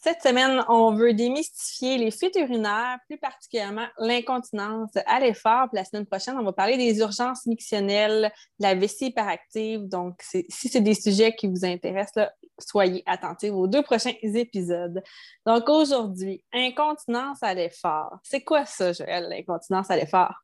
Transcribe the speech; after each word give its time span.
Cette 0.00 0.22
semaine, 0.22 0.64
on 0.68 0.94
veut 0.94 1.12
démystifier 1.12 1.98
les 1.98 2.12
fuites 2.12 2.36
urinaires, 2.36 2.98
plus 3.08 3.18
particulièrement 3.18 3.86
l'incontinence 3.98 4.90
à 5.06 5.18
l'effort. 5.18 5.68
la 5.72 5.84
semaine 5.84 6.06
prochaine, 6.06 6.36
on 6.38 6.44
va 6.44 6.52
parler 6.52 6.76
des 6.76 7.00
urgences 7.00 7.46
mictionnelles, 7.46 8.32
la 8.60 8.74
vessie 8.74 9.06
hyperactive. 9.06 9.88
Donc, 9.88 10.22
si 10.22 10.68
c'est 10.68 10.80
des 10.80 10.94
sujets 10.94 11.34
qui 11.34 11.48
vous 11.48 11.64
intéressent, 11.64 12.28
soyez 12.58 13.02
attentifs 13.06 13.52
aux 13.52 13.66
deux 13.66 13.82
prochains 13.82 14.14
épisodes. 14.22 15.02
Donc, 15.46 15.68
aujourd'hui, 15.68 16.44
incontinence 16.52 17.42
à 17.42 17.52
l'effort. 17.52 18.18
C'est 18.22 18.42
quoi 18.42 18.64
ça, 18.66 18.92
Joël, 18.92 19.28
l'incontinence 19.28 19.90
à 19.90 19.96
l'effort? 19.96 20.34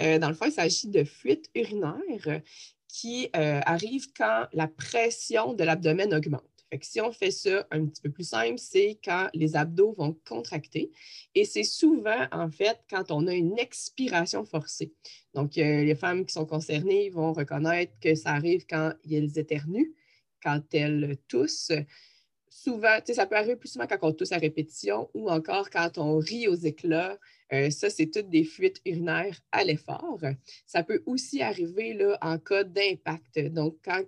Euh, 0.00 0.18
dans 0.18 0.28
le 0.28 0.34
fond, 0.34 0.46
il 0.46 0.52
s'agit 0.52 0.88
de 0.88 1.02
fuites 1.04 1.50
urinaires 1.54 2.40
qui 2.88 3.28
euh, 3.36 3.60
arrivent 3.66 4.12
quand 4.16 4.46
la 4.52 4.68
pression 4.68 5.52
de 5.52 5.64
l'abdomen 5.64 6.14
augmente 6.14 6.55
si 6.82 7.00
on 7.00 7.12
fait 7.12 7.30
ça 7.30 7.66
un 7.70 7.86
petit 7.86 8.02
peu 8.02 8.10
plus 8.10 8.28
simple, 8.28 8.58
c'est 8.58 8.98
quand 9.04 9.28
les 9.34 9.56
abdos 9.56 9.92
vont 9.92 10.18
contracter. 10.26 10.90
Et 11.34 11.44
c'est 11.44 11.64
souvent, 11.64 12.26
en 12.32 12.50
fait, 12.50 12.78
quand 12.90 13.10
on 13.10 13.26
a 13.26 13.34
une 13.34 13.58
expiration 13.58 14.44
forcée. 14.44 14.92
Donc, 15.34 15.58
euh, 15.58 15.84
les 15.84 15.94
femmes 15.94 16.26
qui 16.26 16.32
sont 16.32 16.46
concernées 16.46 17.10
vont 17.10 17.32
reconnaître 17.32 17.92
que 18.00 18.14
ça 18.14 18.30
arrive 18.30 18.66
quand 18.68 18.92
elles 19.10 19.38
éternuent, 19.38 19.94
quand 20.42 20.62
elles 20.74 21.16
toussent. 21.28 21.72
Souvent, 22.48 22.98
ça 23.04 23.26
peut 23.26 23.36
arriver 23.36 23.56
plus 23.56 23.68
souvent 23.68 23.86
quand 23.86 23.98
on 24.02 24.12
tousse 24.12 24.32
à 24.32 24.38
répétition 24.38 25.10
ou 25.14 25.30
encore 25.30 25.70
quand 25.70 25.98
on 25.98 26.18
rit 26.18 26.48
aux 26.48 26.54
éclats, 26.54 27.18
euh, 27.52 27.70
ça, 27.70 27.90
c'est 27.90 28.06
toutes 28.06 28.28
des 28.28 28.44
fuites 28.44 28.80
urinaires 28.84 29.38
à 29.52 29.64
l'effort. 29.64 30.20
Ça 30.66 30.82
peut 30.82 31.02
aussi 31.06 31.42
arriver 31.42 31.94
là, 31.94 32.18
en 32.20 32.38
cas 32.38 32.64
d'impact. 32.64 33.38
Donc, 33.52 33.76
quand 33.84 34.02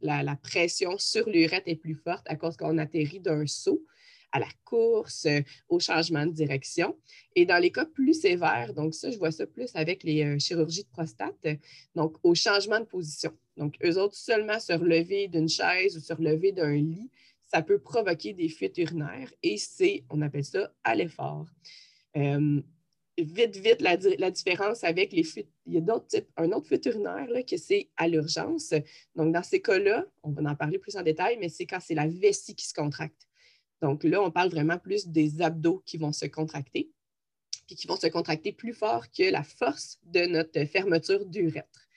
la, 0.00 0.36
pression 0.36 0.96
sur 0.98 1.28
l'urètre 1.28 1.66
est 1.66 1.76
plus 1.76 1.94
forte 1.94 2.24
à 2.28 2.36
cause 2.36 2.56
qu'on 2.56 2.78
atterrit 2.78 3.20
d'un 3.20 3.46
saut 3.46 3.84
à 4.32 4.38
la 4.38 4.48
course, 4.64 5.24
euh, 5.26 5.40
au 5.68 5.80
changement 5.80 6.26
de 6.26 6.32
direction. 6.32 6.96
Et 7.34 7.46
dans 7.46 7.58
les 7.58 7.70
cas 7.70 7.86
plus 7.86 8.12
sévères, 8.12 8.74
donc 8.74 8.94
ça, 8.94 9.10
je 9.10 9.16
vois 9.18 9.30
ça 9.30 9.46
plus 9.46 9.70
avec 9.74 10.02
les 10.02 10.24
euh, 10.24 10.38
chirurgies 10.38 10.82
de 10.82 10.88
prostate, 10.88 11.46
donc 11.94 12.16
au 12.22 12.34
changement 12.34 12.80
de 12.80 12.84
position. 12.84 13.32
Donc, 13.56 13.76
eux 13.84 13.98
autres, 13.98 14.16
seulement 14.16 14.60
se 14.60 14.72
relever 14.72 15.28
d'une 15.28 15.48
chaise 15.48 15.96
ou 15.96 16.00
se 16.00 16.12
relever 16.12 16.52
d'un 16.52 16.74
lit, 16.74 17.10
ça 17.46 17.62
peut 17.62 17.78
provoquer 17.78 18.34
des 18.34 18.48
fuites 18.48 18.76
urinaires 18.76 19.32
et 19.42 19.56
c'est, 19.56 20.04
on 20.10 20.20
appelle 20.20 20.44
ça 20.44 20.70
à 20.84 20.94
l'effort 20.94 21.46
vite, 23.18 23.56
vite 23.56 23.80
la, 23.80 24.30
différence 24.30 24.84
avec 24.84 25.12
les 25.12 25.24
fuites. 25.24 25.50
Il 25.66 25.74
y 25.74 25.78
a 25.78 25.80
d'autres 25.80 26.06
types, 26.06 26.28
un 26.36 26.52
autre 26.52 26.66
fuite 26.66 26.86
urinaire 26.86 27.28
là, 27.30 27.42
que 27.42 27.56
c'est 27.56 27.88
à 27.96 28.08
l'urgence. 28.08 28.74
Donc, 29.14 29.32
dans 29.32 29.42
ces 29.42 29.60
cas-là, 29.60 30.06
on 30.22 30.30
va 30.30 30.50
en 30.50 30.54
parler 30.54 30.78
plus 30.78 30.96
en 30.96 31.02
détail, 31.02 31.38
mais 31.40 31.48
c'est 31.48 31.66
quand 31.66 31.80
c'est 31.80 31.94
la 31.94 32.06
vessie 32.06 32.54
qui 32.54 32.66
se 32.66 32.74
contracte. 32.74 33.26
Donc 33.82 34.04
là, 34.04 34.22
on 34.22 34.30
parle 34.30 34.50
vraiment 34.50 34.78
plus 34.78 35.06
des 35.08 35.40
abdos 35.42 35.82
qui 35.84 35.98
vont 35.98 36.12
se 36.12 36.26
contracter, 36.26 36.90
puis 37.66 37.76
qui 37.76 37.86
vont 37.86 37.96
se 37.96 38.06
contracter 38.06 38.52
plus 38.52 38.72
fort 38.72 39.10
que 39.10 39.30
la 39.30 39.42
force 39.42 39.98
de 40.04 40.26
notre 40.26 40.64
fermeture 40.64 41.24
d'urètre. 41.26 41.88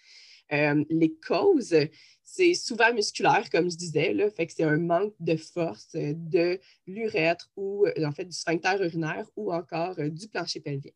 Euh, 0.51 0.83
les 0.89 1.13
causes, 1.15 1.75
c'est 2.23 2.53
souvent 2.53 2.93
musculaire, 2.93 3.49
comme 3.51 3.69
je 3.69 3.77
disais, 3.77 4.13
là, 4.13 4.29
fait 4.31 4.47
que 4.47 4.53
c'est 4.53 4.63
un 4.63 4.77
manque 4.77 5.13
de 5.19 5.35
force 5.35 5.91
de 5.93 6.59
l'urètre 6.87 7.49
ou 7.55 7.85
en 7.87 8.11
fait 8.11 8.25
du 8.25 8.35
sphincter 8.35 8.77
urinaire 8.79 9.29
ou 9.35 9.53
encore 9.53 9.99
euh, 9.99 10.09
du 10.09 10.27
plancher 10.27 10.59
pelvien. 10.59 10.91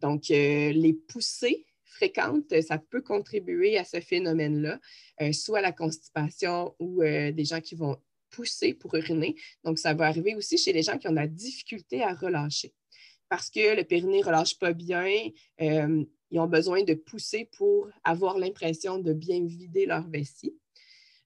Donc, 0.00 0.30
euh, 0.30 0.72
les 0.72 0.92
poussées 0.92 1.66
fréquentes, 1.84 2.60
ça 2.62 2.78
peut 2.78 3.00
contribuer 3.00 3.78
à 3.78 3.84
ce 3.84 4.00
phénomène-là, 4.00 4.78
euh, 5.22 5.32
soit 5.32 5.62
la 5.62 5.72
constipation 5.72 6.74
ou 6.78 7.02
euh, 7.02 7.32
des 7.32 7.44
gens 7.44 7.60
qui 7.60 7.74
vont 7.74 7.96
pousser 8.30 8.74
pour 8.74 8.94
uriner. 8.94 9.34
Donc, 9.64 9.78
ça 9.78 9.94
va 9.94 10.06
arriver 10.06 10.34
aussi 10.34 10.58
chez 10.58 10.72
les 10.72 10.82
gens 10.82 10.98
qui 10.98 11.08
ont 11.08 11.12
la 11.12 11.26
difficulté 11.26 12.02
à 12.02 12.12
relâcher. 12.12 12.74
Parce 13.28 13.50
que 13.50 13.74
le 13.74 13.84
périnée 13.84 14.20
ne 14.20 14.24
relâche 14.24 14.58
pas 14.58 14.72
bien, 14.72 15.08
ils 15.58 16.38
ont 16.38 16.46
besoin 16.46 16.84
de 16.84 16.94
pousser 16.94 17.48
pour 17.56 17.88
avoir 18.04 18.38
l'impression 18.38 18.98
de 18.98 19.12
bien 19.12 19.44
vider 19.44 19.84
leur 19.84 20.08
vessie. 20.08 20.54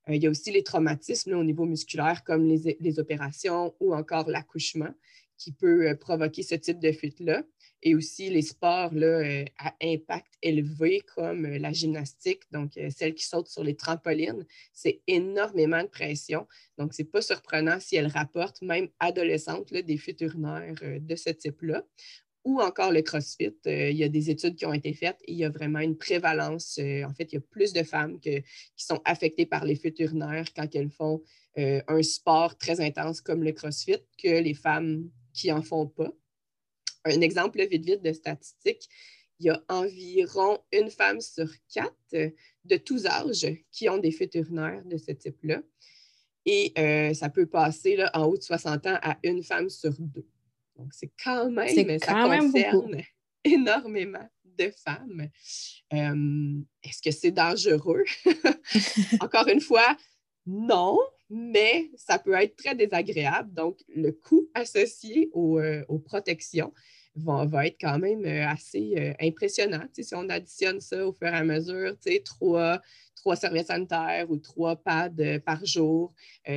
il 0.09 0.23
y 0.23 0.27
a 0.27 0.31
aussi 0.31 0.51
les 0.51 0.63
traumatismes 0.63 1.35
au 1.35 1.45
niveau 1.45 1.67
musculaire, 1.67 2.25
comme 2.25 2.47
les, 2.47 2.79
les 2.81 2.99
opérations 2.99 3.75
ou 3.81 3.95
encore 3.95 4.31
l'accouchement, 4.31 4.95
qui 5.37 5.53
peut 5.53 5.95
provoquer 6.01 6.43
ce 6.43 6.55
type 6.55 6.79
de 6.79 6.93
fuite-là 6.93 7.43
et 7.83 7.95
aussi 7.95 8.31
les 8.31 8.43
sports 8.43 8.93
là, 8.95 9.07
euh, 9.07 9.45
à 9.59 9.75
impact 9.83 10.33
élevé 10.43 11.03
comme 11.15 11.47
euh, 11.47 11.59
la 11.59 11.73
gymnastique, 11.73 12.43
donc 12.51 12.77
euh, 12.77 12.91
celle 12.91 13.15
qui 13.15 13.25
saute 13.25 13.49
sur 13.49 13.65
les 13.65 13.75
trampolines, 13.75 14.47
c'est 14.73 15.01
énormément 15.07 15.83
de 15.83 15.89
pression. 15.89 16.47
Donc, 16.79 16.93
ce 16.95 17.03
n'est 17.03 17.09
pas 17.09 17.23
surprenant 17.23 17.81
si 17.81 17.97
elle 17.97 18.09
rapporte, 18.09 18.61
même 18.63 18.89
adolescente, 18.99 19.73
des 19.73 19.97
fuites 19.97 20.21
urinaires 20.21 20.75
de 21.01 21.17
ce 21.17 21.31
type-là. 21.31 21.85
Ou 22.45 22.63
encore 22.63 22.91
le 22.91 23.03
CrossFit. 23.03 23.55
il 23.67 23.97
y 23.97 24.03
a 24.03 24.09
des 24.09 24.31
études 24.31 24.57
qui 24.57 24.65
ont 24.65 24.73
été 24.73 24.95
faites 24.95 25.19
et 25.27 25.33
il 25.33 25.37
y 25.37 25.45
a 25.45 25.51
vraiment 25.51 25.81
une 25.81 25.99
prévalence. 25.99 26.79
en 26.79 27.13
fait, 27.13 27.33
il 27.33 27.35
y 27.35 27.37
a 27.37 27.43
plus 27.43 27.75
de 27.75 27.83
femmes 27.83 28.19
qui 28.19 28.43
sont 28.79 29.03
affectées 29.05 29.45
par 29.45 29.67
les 29.67 29.77
fuites 29.77 29.99
urinaires 29.99 30.47
quand 30.57 30.75
elles 30.75 30.91
font 30.91 31.23
un 31.59 32.03
sport 32.03 32.57
très 32.57 32.81
intense 32.81 33.21
comme 33.21 33.45
le 33.45 33.53
CrossFit 33.53 33.99
que 34.17 34.41
les 34.41 34.55
femmes 34.55 35.11
qui 35.35 35.49
n'en 35.49 35.61
font 35.61 35.87
pas 35.87 36.15
un 37.05 37.21
exemple 37.21 37.65
vite 37.67 37.85
vite 37.85 38.03
de 38.03 38.13
statistique, 38.13 38.89
il 39.39 39.47
y 39.47 39.51
a 39.51 39.63
environ 39.69 40.59
une 40.73 40.91
femme 40.91 41.21
sur 41.21 41.49
quatre 41.73 42.35
de 42.65 42.77
tous 42.77 43.07
âges 43.07 43.47
qui 43.73 43.89
ont 43.89 43.99
des 43.99 44.11
fuites 44.11 44.35
urinaires 44.35 44.85
de 44.85 44.99
ce 44.99 45.13
type-là. 45.13 45.63
Et 46.45 46.73
euh, 46.79 47.15
ça 47.15 47.29
peut 47.31 47.47
passer 47.47 47.97
là, 47.97 48.11
en 48.15 48.25
haut 48.25 48.37
de 48.37 48.43
60 48.43 48.87
ans 48.87 48.99
à 49.03 49.19
une 49.23 49.43
femme 49.43 49.69
sur 49.69 49.93
deux. 49.99 50.27
Donc, 50.77 50.93
c'est 50.93 51.13
quand 51.23 51.51
même, 51.51 51.99
ça 51.99 52.13
concerne 52.13 53.03
énormément 53.45 54.29
de 54.45 54.73
femmes. 54.85 55.29
Euh, 55.93 56.61
est-ce 56.83 57.03
que 57.03 57.11
c'est 57.11 57.31
dangereux? 57.31 58.05
Encore 59.21 59.49
une 59.49 59.61
fois, 59.61 59.97
non, 60.47 60.99
mais 61.31 61.91
ça 61.97 62.19
peut 62.19 62.35
être 62.35 62.57
très 62.57 62.75
désagréable. 62.75 63.55
Donc, 63.55 63.79
le 63.89 64.11
coût 64.11 64.49
associé 64.53 65.31
euh, 65.35 65.85
aux, 65.89 65.99
protections 66.01 66.75
va, 67.15 67.67
être 67.67 67.77
quand 67.81 67.99
même 68.01 68.25
euh, 68.25 68.49
assez 68.49 68.95
euh, 68.99 69.13
impressionnant. 69.21 69.85
si 69.93 70.15
on 70.15 70.29
additionne 70.29 70.81
ça 70.81 71.07
au 71.07 71.13
fur 71.13 71.29
et 71.29 71.31
à 71.31 71.45
mesure, 71.45 71.95
trois, 72.25 72.83
trois 73.15 73.37
serviettes 73.37 73.69
sanitaires 73.69 74.29
ou 74.29 74.39
trois 74.39 74.75
pads 74.75 75.39
par 75.47 75.65
jour, 75.65 76.13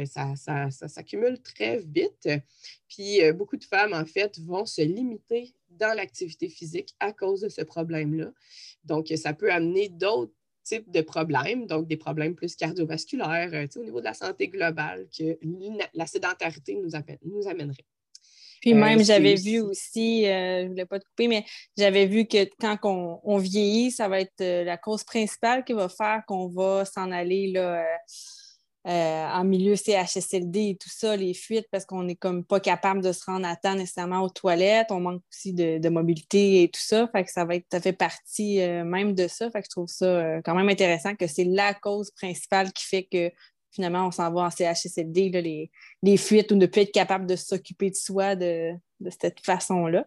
ça, 0.06 0.36
ça, 0.36 0.72
ça 0.72 0.88
s'accumule 0.88 1.40
très 1.42 1.80
vite. 1.80 2.30
Puis, 2.88 3.20
beaucoup 3.34 3.58
de 3.58 3.64
femmes, 3.64 3.94
en 3.94 4.06
fait, 4.06 4.40
vont 4.40 4.66
se 4.66 4.82
limiter 4.82 5.54
dans 5.70 5.96
l'activité 5.96 6.50
physique 6.50 6.96
à 7.00 7.14
cause 7.14 7.42
de 7.42 7.50
ce 7.50 7.62
problème-là. 7.62 8.32
Donc, 8.86 9.08
ça 9.16 9.34
peut 9.34 9.52
amener 9.52 9.90
d'autres 9.90 10.34
type 10.64 10.90
de 10.92 11.02
problèmes, 11.02 11.68
donc 11.68 11.88
des 11.88 11.98
problèmes 11.98 12.36
plus 12.36 12.56
cardiovasculaires, 12.56 13.50
euh, 13.54 13.68
au 13.80 13.84
niveau 13.84 14.00
de 14.00 14.06
la 14.06 14.14
santé 14.14 14.48
globale, 14.48 15.08
que 15.18 15.38
la 15.94 16.08
sédentarité 16.08 16.76
nous, 16.76 16.90
nous 17.24 17.48
amènerait. 17.48 17.86
Puis 18.64 18.72
euh, 18.72 18.78
même, 18.78 19.04
j'avais 19.04 19.36
vu 19.36 19.60
aussi, 19.60 20.26
euh, 20.26 20.62
je 20.62 20.64
ne 20.64 20.70
voulais 20.70 20.86
pas 20.86 20.98
te 20.98 21.04
couper, 21.04 21.28
mais 21.28 21.44
j'avais 21.78 22.06
vu 22.06 22.26
que 22.26 22.46
quand 22.62 22.78
on, 23.26 23.38
vieillit, 23.38 23.92
ça 23.92 24.08
va 24.08 24.22
être 24.22 24.40
la 24.40 24.78
cause 24.78 25.04
principale 25.04 25.66
qui 25.66 25.74
va 25.74 25.90
faire 25.90 26.24
qu'on 26.26 26.48
va 26.48 26.86
s'en 26.86 27.12
aller 27.12 27.52
là, 27.52 27.82
euh, 27.82 27.98
en 28.86 29.44
milieu 29.44 29.76
CHSLD 29.76 30.70
et 30.70 30.78
tout 30.78 30.90
ça, 30.90 31.16
les 31.16 31.34
fuites, 31.34 31.68
parce 31.72 31.86
qu'on 31.86 32.04
n'est 32.04 32.16
comme 32.16 32.44
pas 32.44 32.60
capable 32.60 33.02
de 33.02 33.12
se 33.12 33.24
rendre 33.26 33.48
à 33.48 33.56
temps 33.56 33.76
nécessairement 33.76 34.22
aux 34.22 34.30
toilettes. 34.30 34.92
On 34.92 35.00
manque 35.00 35.22
aussi 35.32 35.54
de, 35.54 35.90
mobilité 35.90 36.64
et 36.64 36.70
tout 36.70 36.82
ça. 36.82 37.08
Fait 37.08 37.24
que 37.24 37.32
ça 37.32 37.46
va 37.46 37.56
être, 37.56 37.66
ça 37.72 37.80
fait 37.80 37.94
partie 37.94 38.62
euh, 38.62 38.84
même 38.84 39.14
de 39.14 39.28
ça. 39.28 39.50
Fait 39.52 39.62
que 39.62 39.66
je 39.66 39.70
trouve 39.70 39.88
ça 39.88 40.06
euh, 40.06 40.42
quand 40.44 40.56
même 40.56 40.70
intéressant 40.70 41.16
que 41.16 41.28
c'est 41.28 41.46
la 41.46 41.74
cause 41.74 42.12
principale 42.12 42.74
qui 42.74 42.86
fait 42.86 43.04
que 43.04 43.32
finalement 43.72 44.08
on 44.08 44.12
s'en 44.12 44.32
va 44.32 44.42
en 44.42 44.50
CHSLD, 44.50 45.30
les, 45.30 45.72
les, 46.02 46.18
fuites 46.18 46.52
ou 46.52 46.56
ne 46.56 46.66
plus 46.66 46.82
être 46.82 46.92
capable 46.92 47.26
de 47.26 47.36
s'occuper 47.36 47.90
de 47.90 47.96
soi 47.96 48.36
de, 48.36 48.74
cette 49.20 49.40
façon-là. 49.44 50.06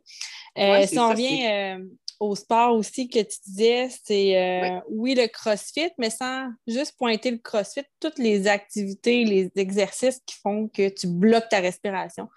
si 0.86 0.98
on 0.98 1.10
revient 1.10 1.80
au 2.20 2.34
sport 2.34 2.74
aussi 2.74 3.08
que 3.08 3.20
tu 3.20 3.38
disais, 3.46 3.88
c'est 4.04 4.36
euh, 4.36 4.80
oui. 4.90 5.14
le 5.14 5.26
CrossFit, 5.26 5.90
mais 5.98 6.10
sans 6.10 6.50
juste 6.66 6.94
pointer 6.96 7.30
le 7.30 7.38
CrossFit, 7.38 7.84
toutes 8.00 8.18
les 8.18 8.46
activités, 8.46 9.24
les 9.24 9.50
exercices 9.56 10.20
qui 10.26 10.36
font 10.42 10.68
que 10.68 10.88
tu 10.88 11.06
bloques 11.06 11.48
ta 11.50 11.60
respiration. 11.60 12.28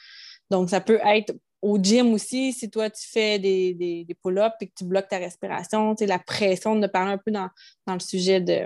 Donc, 0.50 0.70
ça 0.70 0.82
peut 0.82 1.00
être 1.06 1.34
au 1.62 1.78
gym 1.78 2.14
aussi, 2.14 2.54
si 2.54 2.70
toi, 2.70 2.90
tu 2.90 3.08
fais 3.08 3.38
des, 3.38 3.74
des, 3.74 4.06
des 4.06 4.14
pull-ups 4.14 4.56
et 4.62 4.68
que 4.68 4.74
tu 4.76 4.86
bloques 4.86 5.10
ta 5.10 5.18
respiration, 5.18 5.96
la 6.00 6.20
pression, 6.20 6.76
de 6.76 6.88
parler 6.88 7.14
un 7.14 7.18
peu 7.18 7.32
dans, 7.32 7.50
dans 7.86 7.94
le 7.94 8.00
sujet 8.00 8.40
de 8.40 8.66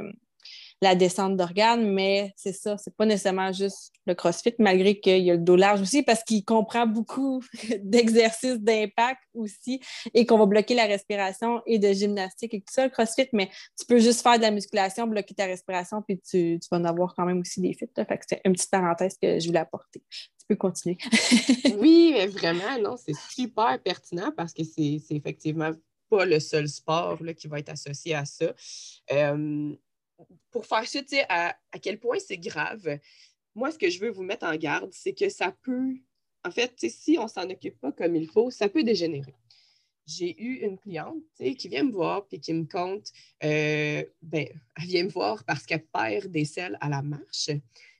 la 0.83 0.95
descente 0.95 1.37
d'organes, 1.37 1.85
mais 1.85 2.33
c'est 2.35 2.53
ça, 2.53 2.77
c'est 2.77 2.95
pas 2.95 3.05
nécessairement 3.05 3.51
juste 3.51 3.93
le 4.05 4.13
CrossFit, 4.13 4.53
malgré 4.59 4.99
qu'il 4.99 5.23
y 5.23 5.31
a 5.31 5.33
le 5.33 5.39
dos 5.39 5.55
large 5.55 5.81
aussi, 5.81 6.03
parce 6.03 6.23
qu'il 6.23 6.43
comprend 6.43 6.85
beaucoup 6.85 7.41
d'exercices 7.83 8.59
d'impact 8.59 9.21
aussi, 9.33 9.79
et 10.13 10.25
qu'on 10.25 10.37
va 10.37 10.45
bloquer 10.45 10.75
la 10.75 10.85
respiration 10.85 11.61
et 11.65 11.79
de 11.79 11.91
gymnastique 11.93 12.53
et 12.53 12.59
tout 12.59 12.73
ça, 12.73 12.83
le 12.83 12.89
CrossFit, 12.89 13.29
mais 13.31 13.49
tu 13.79 13.85
peux 13.87 13.99
juste 13.99 14.21
faire 14.21 14.37
de 14.37 14.43
la 14.43 14.51
musculation, 14.51 15.07
bloquer 15.07 15.33
ta 15.33 15.45
respiration, 15.45 16.01
puis 16.01 16.19
tu, 16.19 16.59
vas 16.69 16.77
en 16.77 16.85
avoir 16.85 17.15
quand 17.15 17.25
même 17.25 17.39
aussi 17.39 17.61
des 17.61 17.73
fits. 17.73 17.87
Fait 17.95 18.05
que 18.05 18.25
c'est 18.27 18.41
une 18.43 18.53
petite 18.53 18.69
parenthèse 18.69 19.17
que 19.21 19.39
je 19.39 19.47
voulais 19.47 19.59
apporter. 19.59 20.03
Tu 20.11 20.45
peux 20.49 20.55
continuer. 20.55 20.97
oui, 21.79 22.11
mais 22.13 22.27
vraiment, 22.27 22.77
non, 22.81 22.97
c'est 22.97 23.15
super 23.29 23.81
pertinent 23.81 24.31
parce 24.35 24.53
que 24.53 24.63
c'est 24.63 25.01
effectivement 25.11 25.71
pas 26.09 26.25
le 26.25 26.39
seul 26.39 26.67
sport 26.67 27.23
là, 27.23 27.33
qui 27.33 27.47
va 27.47 27.59
être 27.59 27.69
associé 27.69 28.13
à 28.13 28.25
ça. 28.25 28.53
Euh, 29.11 29.73
pour 30.51 30.65
faire 30.65 30.87
ça, 30.87 30.99
à, 31.29 31.55
à 31.71 31.79
quel 31.79 31.99
point 31.99 32.19
c'est 32.19 32.37
grave, 32.37 32.99
moi, 33.55 33.71
ce 33.71 33.77
que 33.77 33.89
je 33.89 33.99
veux 33.99 34.09
vous 34.09 34.23
mettre 34.23 34.45
en 34.45 34.55
garde, 34.55 34.91
c'est 34.93 35.13
que 35.13 35.29
ça 35.29 35.55
peut, 35.61 35.95
en 36.43 36.51
fait, 36.51 36.73
si 36.89 37.17
on 37.17 37.23
ne 37.23 37.29
s'en 37.29 37.49
occupe 37.49 37.79
pas 37.79 37.91
comme 37.91 38.15
il 38.15 38.27
faut, 38.27 38.49
ça 38.51 38.69
peut 38.69 38.83
dégénérer. 38.83 39.35
J'ai 40.05 40.41
eu 40.41 40.65
une 40.65 40.77
cliente 40.77 41.23
qui 41.37 41.67
vient 41.69 41.83
me 41.83 41.91
voir 41.91 42.25
et 42.31 42.39
qui 42.39 42.53
me 42.53 42.65
compte, 42.65 43.09
euh, 43.43 44.03
ben, 44.21 44.47
elle 44.75 44.85
vient 44.85 45.03
me 45.05 45.09
voir 45.09 45.43
parce 45.45 45.65
qu'elle 45.65 45.85
perd 45.85 46.27
des 46.27 46.45
selles 46.45 46.77
à 46.81 46.89
la 46.89 47.01
marche, 47.01 47.51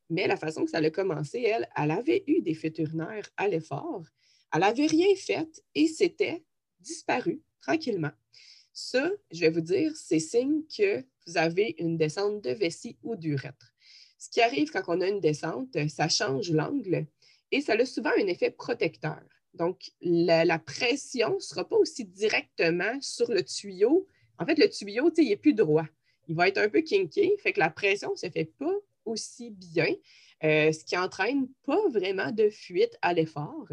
mais 0.10 0.28
la 0.28 0.36
façon 0.36 0.66
que 0.66 0.72
ça 0.72 0.80
a 0.80 0.90
commencé, 0.90 1.42
elle, 1.42 1.70
elle 1.78 1.92
avait 1.92 2.24
eu 2.28 2.42
des 2.42 2.60
urinaires 2.78 3.30
à 3.38 3.48
l'effort, 3.48 4.04
elle 4.54 4.60
n'avait 4.60 4.88
rien 4.88 5.16
fait 5.16 5.64
et 5.76 5.88
c'était 5.88 6.44
disparu 6.80 7.42
tranquillement. 7.62 8.12
Ça, 8.74 9.10
je 9.32 9.40
vais 9.40 9.50
vous 9.50 9.62
dire, 9.62 9.96
c'est 9.96 10.20
signe 10.20 10.64
que 10.78 11.06
vous 11.28 11.38
avez 11.38 11.76
une 11.78 11.98
descente 11.98 12.42
de 12.44 12.52
vessie 12.52 12.98
ou 13.04 13.16
d'urètre. 13.16 13.74
Ce 14.18 14.30
qui 14.30 14.42
arrive 14.42 14.72
quand 14.72 14.84
on 14.88 15.02
a 15.02 15.08
une 15.08 15.20
descente, 15.20 15.78
ça 15.90 16.08
change 16.08 16.52
l'angle 16.52 17.06
et 17.52 17.62
ça 17.62 17.74
a 17.74 17.86
souvent 17.86 18.12
un 18.18 18.28
effet 18.28 18.52
protecteur. 18.52 19.22
Donc, 19.54 19.92
la, 20.02 20.58
pression 20.60 21.36
ne 21.36 21.40
sera 21.40 21.68
pas 21.68 21.76
aussi 21.76 22.06
directement 22.06 23.00
sur 23.02 23.30
le 23.30 23.44
tuyau. 23.44 24.08
En 24.40 24.46
fait, 24.46 24.58
le 24.58 24.68
tuyau, 24.70 25.12
il 25.18 25.30
n'est 25.30 25.36
plus 25.36 25.54
droit. 25.54 25.86
Il 26.28 26.36
va 26.36 26.48
être 26.48 26.58
un 26.58 26.70
peu 26.70 26.82
kinky, 26.82 27.34
fait 27.38 27.54
que 27.54 27.60
la 27.60 27.70
pression 27.70 28.12
ne 28.12 28.16
se 28.16 28.30
fait 28.30 28.52
pas 28.58 28.74
aussi 29.06 29.52
bien, 29.52 29.94
euh, 30.44 30.72
ce 30.72 30.84
qui 30.84 30.98
entraîne 30.98 31.50
pas 31.66 31.88
vraiment 31.90 32.32
de 32.32 32.50
fuite 32.50 32.98
à 33.02 33.14
l'effort. 33.14 33.68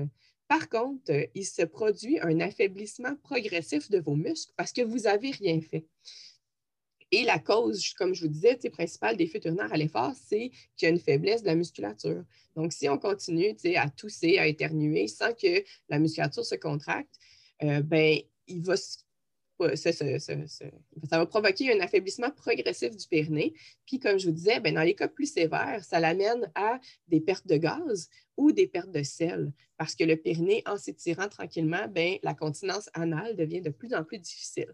Par 0.48 0.68
contre, 0.68 1.12
il 1.34 1.46
se 1.46 1.62
produit 1.62 2.18
un 2.20 2.40
affaiblissement 2.40 3.14
progressif 3.22 3.88
de 3.88 4.00
vos 4.00 4.16
muscles 4.16 4.52
parce 4.56 4.72
que 4.72 4.82
vous 4.82 5.00
n'avez 5.00 5.30
rien 5.30 5.60
fait. 5.60 5.86
Et 7.12 7.24
la 7.24 7.38
cause, 7.38 7.92
comme 7.94 8.14
je 8.14 8.22
vous 8.22 8.30
disais, 8.30 8.56
principale 8.70 9.16
des 9.16 9.26
fuites 9.26 9.44
urinaires 9.44 9.72
à 9.72 9.76
l'effort, 9.76 10.12
c'est 10.14 10.50
qu'il 10.76 10.86
y 10.86 10.86
a 10.86 10.90
une 10.90 11.00
faiblesse 11.00 11.42
de 11.42 11.48
la 11.48 11.56
musculature. 11.56 12.24
Donc, 12.54 12.72
si 12.72 12.88
on 12.88 12.98
continue 12.98 13.56
à 13.76 13.90
tousser, 13.90 14.38
à 14.38 14.46
éternuer 14.46 15.08
sans 15.08 15.32
que 15.34 15.64
la 15.88 15.98
musculature 15.98 16.44
se 16.44 16.54
contracte, 16.54 17.18
euh, 17.62 17.82
ben, 17.82 18.20
ça, 19.74 21.18
va 21.18 21.26
provoquer 21.26 21.72
un 21.72 21.80
affaiblissement 21.80 22.30
progressif 22.30 22.96
du 22.96 23.06
périnée. 23.06 23.54
Puis, 23.86 23.98
comme 23.98 24.18
je 24.18 24.26
vous 24.26 24.34
disais, 24.34 24.60
ben, 24.60 24.74
dans 24.74 24.82
les 24.82 24.94
cas 24.94 25.08
plus 25.08 25.32
sévères, 25.32 25.84
ça 25.84 26.00
l'amène 26.00 26.50
à 26.54 26.80
des 27.08 27.20
pertes 27.20 27.46
de 27.46 27.56
gaz 27.56 28.08
ou 28.36 28.52
des 28.52 28.66
pertes 28.66 28.90
de 28.92 29.02
sel, 29.02 29.52
parce 29.76 29.94
que 29.94 30.04
le 30.04 30.16
périnée, 30.16 30.62
en 30.66 30.78
s'étirant 30.78 31.28
tranquillement, 31.28 31.88
ben, 31.88 32.18
la 32.22 32.34
continence 32.34 32.88
anale 32.94 33.36
devient 33.36 33.60
de 33.60 33.70
plus 33.70 33.92
en 33.94 34.04
plus 34.04 34.18
difficile. 34.18 34.72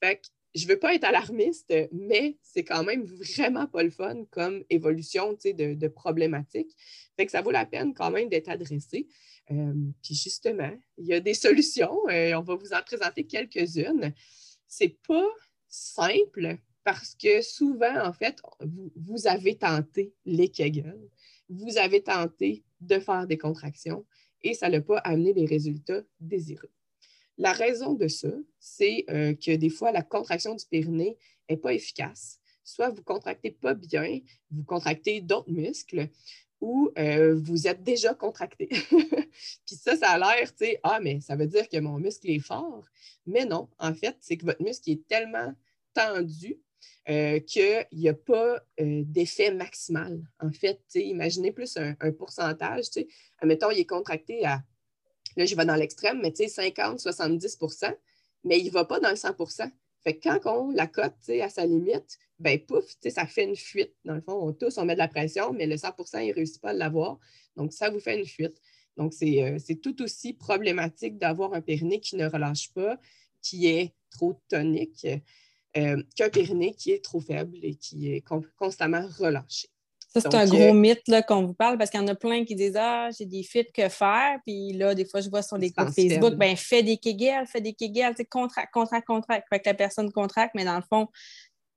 Fait 0.00 0.22
je 0.54 0.66
veux 0.66 0.78
pas 0.78 0.94
être 0.94 1.04
alarmiste, 1.04 1.72
mais 1.92 2.38
c'est 2.42 2.64
quand 2.64 2.84
même 2.84 3.04
vraiment 3.04 3.66
pas 3.66 3.82
le 3.82 3.90
fun 3.90 4.24
comme 4.30 4.64
évolution 4.70 5.32
de, 5.32 5.74
de 5.74 5.88
problématique. 5.88 6.74
Fait 7.16 7.26
que 7.26 7.32
ça 7.32 7.42
vaut 7.42 7.50
la 7.50 7.66
peine 7.66 7.94
quand 7.94 8.10
même 8.10 8.28
d'être 8.28 8.48
adressé. 8.48 9.06
Euh, 9.50 9.72
puis 10.02 10.14
justement, 10.14 10.72
il 10.96 11.06
y 11.06 11.14
a 11.14 11.20
des 11.20 11.34
solutions. 11.34 11.98
Euh, 12.08 12.34
on 12.34 12.42
va 12.42 12.54
vous 12.54 12.72
en 12.72 12.82
présenter 12.82 13.26
quelques-unes. 13.26 14.12
C'est 14.66 14.96
pas 15.06 15.26
simple 15.68 16.58
parce 16.84 17.14
que 17.14 17.42
souvent, 17.42 18.06
en 18.06 18.12
fait, 18.12 18.40
vous, 18.60 18.92
vous 18.96 19.26
avez 19.26 19.56
tenté 19.56 20.14
les 20.24 20.48
Kegel, 20.48 20.98
vous 21.48 21.78
avez 21.78 22.02
tenté 22.02 22.64
de 22.80 22.98
faire 22.98 23.26
des 23.26 23.38
contractions 23.38 24.06
et 24.42 24.54
ça 24.54 24.68
n'a 24.68 24.80
pas 24.80 24.98
amené 24.98 25.32
les 25.32 25.46
résultats 25.46 26.02
désirés. 26.20 26.70
La 27.38 27.52
raison 27.52 27.94
de 27.94 28.08
ça, 28.08 28.32
c'est 28.58 29.04
euh, 29.10 29.32
que 29.34 29.54
des 29.54 29.70
fois, 29.70 29.92
la 29.92 30.02
contraction 30.02 30.56
du 30.56 30.66
périnée 30.66 31.16
n'est 31.48 31.56
pas 31.56 31.72
efficace. 31.72 32.40
Soit 32.64 32.90
vous 32.90 32.96
ne 32.96 33.02
contractez 33.02 33.52
pas 33.52 33.74
bien, 33.74 34.20
vous 34.50 34.64
contractez 34.64 35.20
d'autres 35.20 35.50
muscles, 35.50 36.08
ou 36.60 36.90
euh, 36.98 37.36
vous 37.36 37.68
êtes 37.68 37.84
déjà 37.84 38.12
contracté. 38.12 38.68
Puis 39.66 39.76
ça, 39.76 39.96
ça 39.96 40.10
a 40.10 40.18
l'air, 40.18 40.50
tu 40.50 40.64
sais, 40.64 40.80
ah, 40.82 40.98
mais 41.00 41.20
ça 41.20 41.36
veut 41.36 41.46
dire 41.46 41.68
que 41.68 41.78
mon 41.78 41.98
muscle 41.98 42.28
est 42.28 42.40
fort. 42.40 42.84
Mais 43.24 43.44
non, 43.44 43.68
en 43.78 43.94
fait, 43.94 44.16
c'est 44.20 44.36
que 44.36 44.44
votre 44.44 44.62
muscle 44.62 44.90
est 44.90 45.06
tellement 45.06 45.54
tendu 45.94 46.58
euh, 47.08 47.38
qu'il 47.38 47.86
n'y 47.92 48.08
a 48.08 48.14
pas 48.14 48.60
d'effet 48.76 49.52
maximal. 49.52 50.20
En 50.40 50.50
fait, 50.50 50.80
imaginez 50.96 51.52
plus 51.52 51.76
un, 51.76 51.94
un 52.00 52.10
pourcentage. 52.10 52.86
Admettons, 53.38 53.70
il 53.70 53.78
est 53.78 53.86
contracté 53.86 54.44
à 54.44 54.60
Là, 55.38 55.46
je 55.46 55.54
vais 55.54 55.64
dans 55.64 55.76
l'extrême, 55.76 56.20
mais 56.20 56.32
tu 56.32 56.42
sais, 56.42 56.48
50, 56.48 56.98
70% 56.98 57.94
mais 58.44 58.58
il 58.58 58.66
ne 58.66 58.70
va 58.70 58.84
pas 58.84 59.00
dans 59.00 59.10
le 59.10 59.14
100% 59.14 59.70
Fait 60.02 60.16
que 60.16 60.28
quand 60.28 60.40
on 60.46 60.70
la 60.70 60.86
cote 60.86 61.14
à 61.28 61.48
sa 61.48 61.64
limite, 61.64 62.18
ben 62.38 62.58
pouf, 62.58 62.84
ça 63.08 63.26
fait 63.26 63.44
une 63.44 63.56
fuite. 63.56 63.94
Dans 64.04 64.14
le 64.14 64.20
fond, 64.20 64.32
on 64.32 64.52
tous, 64.52 64.78
on 64.78 64.84
met 64.84 64.94
de 64.94 64.98
la 64.98 65.08
pression, 65.08 65.52
mais 65.52 65.66
le 65.66 65.76
100% 65.76 66.22
il 66.22 66.28
ne 66.28 66.34
réussit 66.34 66.60
pas 66.60 66.70
à 66.70 66.72
l'avoir. 66.72 67.18
Donc, 67.56 67.72
ça 67.72 67.90
vous 67.90 68.00
fait 68.00 68.18
une 68.18 68.26
fuite. 68.26 68.60
Donc, 68.96 69.12
euh, 69.22 69.58
c'est 69.64 69.80
tout 69.80 70.02
aussi 70.02 70.34
problématique 70.34 71.18
d'avoir 71.18 71.54
un 71.54 71.60
périnée 71.60 72.00
qui 72.00 72.16
ne 72.16 72.28
relâche 72.28 72.72
pas, 72.72 72.98
qui 73.42 73.66
est 73.66 73.94
trop 74.10 74.40
tonique, 74.48 75.06
euh, 75.76 76.02
qu'un 76.16 76.30
périnée 76.30 76.74
qui 76.74 76.90
est 76.90 77.04
trop 77.04 77.20
faible 77.20 77.58
et 77.62 77.76
qui 77.76 78.12
est 78.12 78.24
constamment 78.56 79.06
relâché. 79.18 79.68
Ça, 80.08 80.20
c'est 80.22 80.34
un 80.34 80.46
gros 80.46 80.72
mythe 80.72 81.04
qu'on 81.26 81.46
vous 81.46 81.54
parle 81.54 81.76
parce 81.76 81.90
qu'il 81.90 82.00
y 82.00 82.02
en 82.02 82.08
a 82.08 82.14
plein 82.14 82.44
qui 82.44 82.54
disent 82.54 82.76
Ah, 82.76 83.10
j'ai 83.16 83.26
des 83.26 83.42
fits 83.42 83.70
que 83.72 83.88
faire. 83.88 84.38
Puis 84.46 84.72
là, 84.72 84.94
des 84.94 85.04
fois, 85.04 85.20
je 85.20 85.28
vois 85.28 85.42
sur 85.42 85.58
groupes 85.58 85.94
Facebook, 85.94 86.34
ben 86.34 86.56
fais 86.56 86.82
des 86.82 86.96
kegels, 86.96 87.46
fais 87.46 87.60
des 87.60 87.74
kegels, 87.74 88.14
tu 88.14 88.24
contract, 88.24 88.72
contract, 88.72 89.06
contract. 89.06 89.46
Fait 89.50 89.60
que 89.60 89.68
la 89.68 89.74
personne 89.74 90.10
contracte, 90.10 90.54
mais 90.54 90.64
dans 90.64 90.76
le 90.76 90.82
fond, 90.88 91.08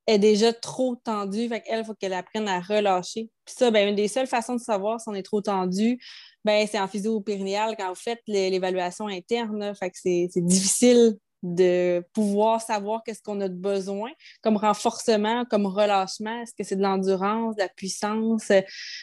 est 0.06 0.18
déjà 0.18 0.52
trop 0.52 0.96
tendue. 0.96 1.48
Fait 1.48 1.60
qu'elle, 1.60 1.80
il 1.80 1.84
faut 1.84 1.94
qu'elle 1.94 2.14
apprenne 2.14 2.48
à 2.48 2.60
relâcher. 2.60 3.30
Puis 3.44 3.54
ça, 3.56 3.70
ben, 3.70 3.88
une 3.88 3.96
des 3.96 4.08
seules 4.08 4.26
façons 4.26 4.56
de 4.56 4.60
savoir 4.60 5.00
si 5.00 5.08
on 5.08 5.14
est 5.14 5.22
trop 5.22 5.42
tendu, 5.42 5.98
ben, 6.44 6.66
c'est 6.66 6.80
en 6.80 6.88
physio-périnéal 6.88 7.76
quand 7.78 7.88
vous 7.88 7.94
faites 7.94 8.22
l'évaluation 8.26 9.08
interne. 9.08 9.74
Fait 9.74 9.90
que 9.90 9.98
c'est 9.98 10.28
difficile 10.36 11.18
de 11.42 12.04
pouvoir 12.12 12.60
savoir 12.60 13.02
qu'est-ce 13.04 13.22
qu'on 13.22 13.40
a 13.40 13.48
de 13.48 13.54
besoin 13.54 14.10
comme 14.42 14.56
renforcement, 14.56 15.44
comme 15.44 15.66
relâchement. 15.66 16.42
Est-ce 16.42 16.54
que 16.54 16.64
c'est 16.64 16.76
de 16.76 16.82
l'endurance, 16.82 17.56
de 17.56 17.62
la 17.62 17.68
puissance, 17.68 18.50
euh, 18.50 18.60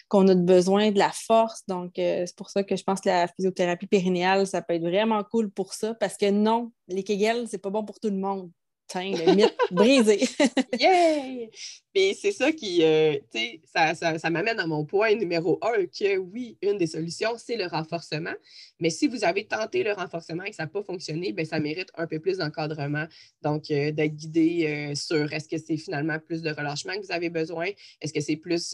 qu'on 0.08 0.28
a 0.28 0.36
de 0.36 0.44
besoin, 0.44 0.92
de 0.92 1.00
la 1.00 1.12
force? 1.12 1.64
Donc, 1.68 2.00
euh, 2.00 2.24
c'est 2.26 2.36
pour 2.36 2.50
ça 2.50 2.64
que 2.64 2.76
je 2.76 2.84
pense 2.84 3.02
que 3.02 3.10
la 3.10 3.28
physiothérapie 3.28 3.88
périnéale, 3.88 4.48
ça 4.48 4.62
peut 4.62 4.76
être 4.76 4.84
vraiment 4.84 5.24
cool 5.24 5.50
pour 5.52 5.74
ça 5.74 5.94
parce 5.96 6.18
que 6.18 6.30
non, 6.30 6.72
les 6.88 7.04
Kegels, 7.04 7.48
c'est 7.50 7.58
pas 7.58 7.70
bon 7.70 7.84
pour 7.84 8.00
tout 8.00 8.10
le 8.10 8.18
monde. 8.18 8.52
Tiens, 8.90 9.12
le 9.12 9.76
brisé. 9.76 10.28
Yay! 10.80 11.52
Puis 11.94 12.16
c'est 12.20 12.32
ça 12.32 12.52
qui, 12.52 12.84
euh, 12.84 13.18
tu 13.32 13.40
sais, 13.40 13.62
ça, 13.94 14.18
ça, 14.18 14.30
m'amène 14.32 14.60
à 14.60 14.66
mon 14.66 14.84
point 14.84 15.14
numéro 15.14 15.60
un, 15.62 15.86
que 15.86 16.18
oui, 16.18 16.58
une 16.64 16.80
des 16.80 16.88
solutions, 16.88 17.38
c'est 17.38 17.56
le 17.56 17.68
renforcement. 17.68 18.34
Mais 18.80 18.90
si 18.90 19.08
vous 19.08 19.24
avez 19.24 19.46
tenté 19.46 19.84
le 19.84 19.94
renforcement 19.94 20.44
et 20.44 20.50
que 20.50 20.56
ça 20.56 20.64
n'a 20.64 20.70
pas 20.70 20.82
fonctionné, 20.82 21.34
bien, 21.34 21.46
ça 21.46 21.60
mérite 21.60 21.90
un 21.96 22.08
peu 22.08 22.20
plus 22.20 22.38
d'encadrement. 22.38 23.06
Donc, 23.44 23.70
euh, 23.70 23.92
d'être 23.92 24.16
guidé 24.16 24.66
euh, 24.68 24.96
sur 24.96 25.32
est-ce 25.34 25.48
que 25.48 25.58
c'est 25.60 25.78
finalement 25.78 26.18
plus 26.18 26.42
de 26.42 26.50
relâchement 26.50 26.94
que 26.94 27.06
vous 27.06 27.12
avez 27.12 27.30
besoin? 27.30 27.68
Est-ce 28.02 28.14
que 28.14 28.22
c'est 28.22 28.38
plus 28.38 28.74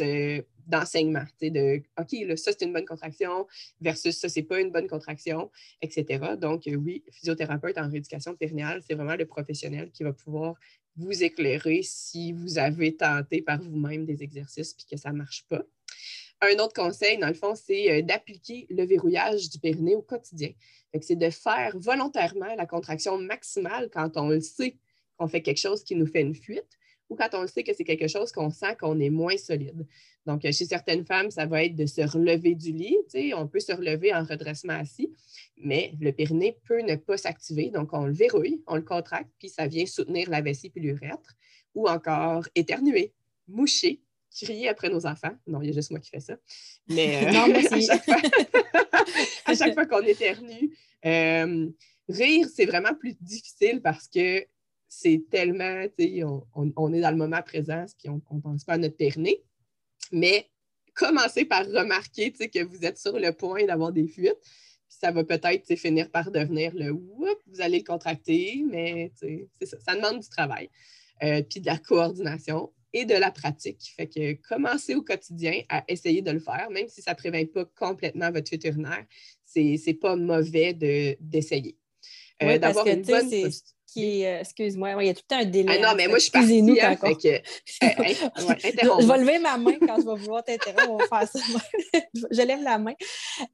d'enseignement? 0.68 1.26
De 1.42 1.82
OK, 2.00 2.12
là, 2.28 2.38
ça, 2.38 2.52
c'est 2.52 2.66
une 2.66 2.74
bonne 2.74 2.86
contraction 2.86 3.48
versus 3.82 4.18
ça, 4.18 4.30
c'est 4.30 4.44
pas 4.44 4.60
une 4.60 4.72
bonne 4.72 4.88
contraction, 4.88 5.52
etc. 5.82 6.36
Donc, 6.40 6.64
oui, 6.68 7.04
physiothérapeute 7.12 7.78
en 7.78 7.90
rééducation 7.90 8.36
périnéale, 8.36 8.82
c'est 8.88 8.96
vraiment 8.96 9.16
le 9.16 9.26
professionnel 9.26 9.92
qui 9.92 10.04
va 10.04 10.14
pouvoir 10.14 10.56
vous 10.98 11.24
éclairer 11.24 11.82
si 11.84 12.32
vous 12.32 12.58
avez 12.58 12.96
tenté 12.96 13.42
par 13.42 13.62
vous-même 13.62 14.06
des 14.06 14.24
exercices 14.24 14.74
puis 14.74 14.86
que 14.90 14.98
ça 14.98 15.12
ne 15.12 15.18
marche 15.18 15.46
pas. 15.50 15.64
Un 16.42 16.60
autre 16.60 16.74
conseil, 16.74 17.18
dans 17.18 17.28
le 17.28 17.34
fond, 17.34 17.56
c'est 17.56 17.92
euh, 17.92 18.02
d'appliquer 18.02 18.68
le 18.70 18.86
verrouillage 18.86 19.50
du 19.50 19.60
périnée 19.60 19.96
au 19.96 20.02
quotidien. 20.02 20.52
C'est 21.02 21.16
de 21.16 21.30
faire 21.30 21.78
volontairement 21.78 22.54
la 22.56 22.66
contraction 22.66 23.18
maximale 23.18 23.90
quand 23.92 24.16
on 24.18 24.30
le 24.30 24.40
sait 24.40 24.78
qu'on 25.18 25.28
fait 25.28 25.42
quelque 25.42 25.60
chose 25.60 25.84
qui 25.84 25.96
nous 25.96 26.06
fait 26.06 26.22
une 26.22 26.36
fuite 26.36 26.78
ou 27.10 27.16
quand 27.16 27.30
on 27.34 27.48
sait 27.48 27.64
que 27.64 27.74
c'est 27.74 27.84
quelque 27.84 28.08
chose 28.08 28.32
qu'on 28.32 28.50
sent 28.50 28.76
qu'on 28.80 29.00
est 29.00 29.10
moins 29.10 29.38
solide. 29.38 29.86
Donc, 30.26 30.42
chez 30.42 30.66
certaines 30.66 31.06
femmes, 31.06 31.30
ça 31.30 31.46
va 31.46 31.64
être 31.64 31.76
de 31.76 31.86
se 31.86 32.02
relever 32.02 32.56
du 32.56 32.72
lit. 32.72 32.98
On 33.36 33.48
peut 33.48 33.60
se 33.60 33.72
relever 33.72 34.14
en 34.14 34.24
redressement 34.24 34.74
assis, 34.74 35.12
mais 35.58 35.94
le 36.02 36.12
périnée 36.12 36.58
peut 36.68 36.82
ne 36.82 36.96
pas 36.96 37.18
s'activer. 37.18 37.70
Donc, 37.70 37.94
on 37.94 38.06
le 38.06 38.14
verrouille, 38.14 38.64
on 38.66 38.76
le 38.76 38.82
contracte, 38.82 39.30
puis 39.38 39.50
ça 39.50 39.68
vient 39.68 39.86
soutenir 39.86 40.30
la 40.30 40.42
vessie 40.42 40.70
puis 40.70 40.82
l'urètre. 40.82 41.36
Ou 41.76 41.88
encore 41.88 42.48
éternuer, 42.56 43.14
moucher, 43.48 44.02
crier 44.32 44.70
après 44.70 44.90
nos 44.90 45.06
enfants. 45.06 45.36
Non, 45.46 45.62
il 45.62 45.68
y 45.68 45.70
a 45.70 45.74
juste 45.74 45.92
moi 45.92 46.00
qui 46.00 46.10
fais 46.10 46.20
ça. 46.22 46.38
Mais, 46.88 47.28
euh, 47.28 47.32
non, 47.32 47.54
à 49.46 49.56
chaque 49.56 49.74
fois, 49.74 49.86
qu'on 49.86 50.02
éternue, 50.02 50.72
euh, 51.06 51.70
rire, 52.10 52.48
c'est 52.54 52.66
vraiment 52.66 52.94
plus 52.96 53.16
difficile 53.22 53.82
parce 53.82 54.08
que 54.08 54.46
c'est 54.98 55.26
tellement, 55.30 55.86
on, 56.56 56.72
on, 56.76 56.94
est 56.94 57.02
dans 57.02 57.12
le 57.12 57.18
moment 57.18 57.42
présent, 57.42 57.86
puis 58.00 58.10
on 58.10 58.22
ne 58.32 58.42
pense 58.42 58.64
pas 58.64 58.74
à 58.74 58.78
notre 58.78 58.96
périnée. 58.96 59.44
Mais 60.12 60.50
commencez 60.94 61.44
par 61.44 61.66
remarquer 61.66 62.32
que 62.32 62.64
vous 62.64 62.86
êtes 62.86 62.98
sur 62.98 63.20
le 63.20 63.32
point 63.34 63.66
d'avoir 63.66 63.92
des 63.92 64.08
fuites. 64.08 64.40
ça 64.88 65.12
va 65.12 65.26
peut-être 65.26 65.76
finir 65.76 66.10
par 66.10 66.32
devenir 66.32 66.74
le 66.74 66.92
whoop, 66.92 67.38
vous 67.48 67.60
allez 67.60 67.80
le 67.80 67.84
contracter, 67.84 68.64
mais 68.70 69.12
c'est 69.16 69.50
ça, 69.66 69.78
ça 69.82 69.96
demande 69.96 70.22
du 70.22 70.30
travail. 70.30 70.70
Euh, 71.24 71.42
puis 71.42 71.60
de 71.60 71.66
la 71.66 71.78
coordination 71.78 72.72
et 72.94 73.04
de 73.04 73.16
la 73.16 73.32
pratique. 73.32 73.94
Fait 73.98 74.08
que 74.08 74.34
commencez 74.48 74.96
au 74.96 75.02
quotidien 75.02 75.62
à 75.68 75.84
essayer 75.90 76.22
de 76.22 76.32
le 76.32 76.40
faire, 76.40 76.70
même 76.72 76.88
si 76.88 77.02
ça 77.02 77.12
ne 77.12 77.18
prévient 77.18 77.46
pas 77.46 77.66
complètement 77.66 78.32
votre 78.32 78.48
fuite 78.48 78.64
urinaire, 78.64 79.06
c'est 79.44 79.76
n'est 79.86 79.94
pas 79.94 80.16
mauvais 80.16 80.74
d'essayer. 80.74 81.78
De, 82.40 82.46
euh, 82.46 82.58
d'avoir 82.58 82.88
une 82.88 83.02
bonne 83.02 83.30
euh, 83.98 84.40
excuse-moi, 84.40 85.04
il 85.04 85.08
y 85.08 85.10
a 85.10 85.14
tout 85.14 85.22
le 85.30 85.36
temps 85.36 85.42
un 85.42 85.46
délai. 85.46 85.80
Ah 85.82 85.90
non, 85.90 85.96
mais 85.96 86.08
moi, 86.08 86.18
je 86.18 86.24
suis 86.24 86.32
partie. 86.32 86.62
Nous, 86.62 86.76
hein, 86.82 86.96
quand 86.96 87.14
que, 87.14 87.42
je 87.66 89.08
vais 89.08 89.18
lever 89.18 89.40
ma 89.40 89.58
main 89.58 89.78
quand 89.80 89.96
je 89.98 90.06
vais 90.06 90.16
vouloir 90.16 90.44
t'interrompre. 90.44 90.90
On 90.90 90.98
va 90.98 91.08
faire 91.08 91.28
ça. 91.28 91.40
je 92.32 92.42
lève 92.42 92.62
la 92.62 92.78
main. 92.78 92.94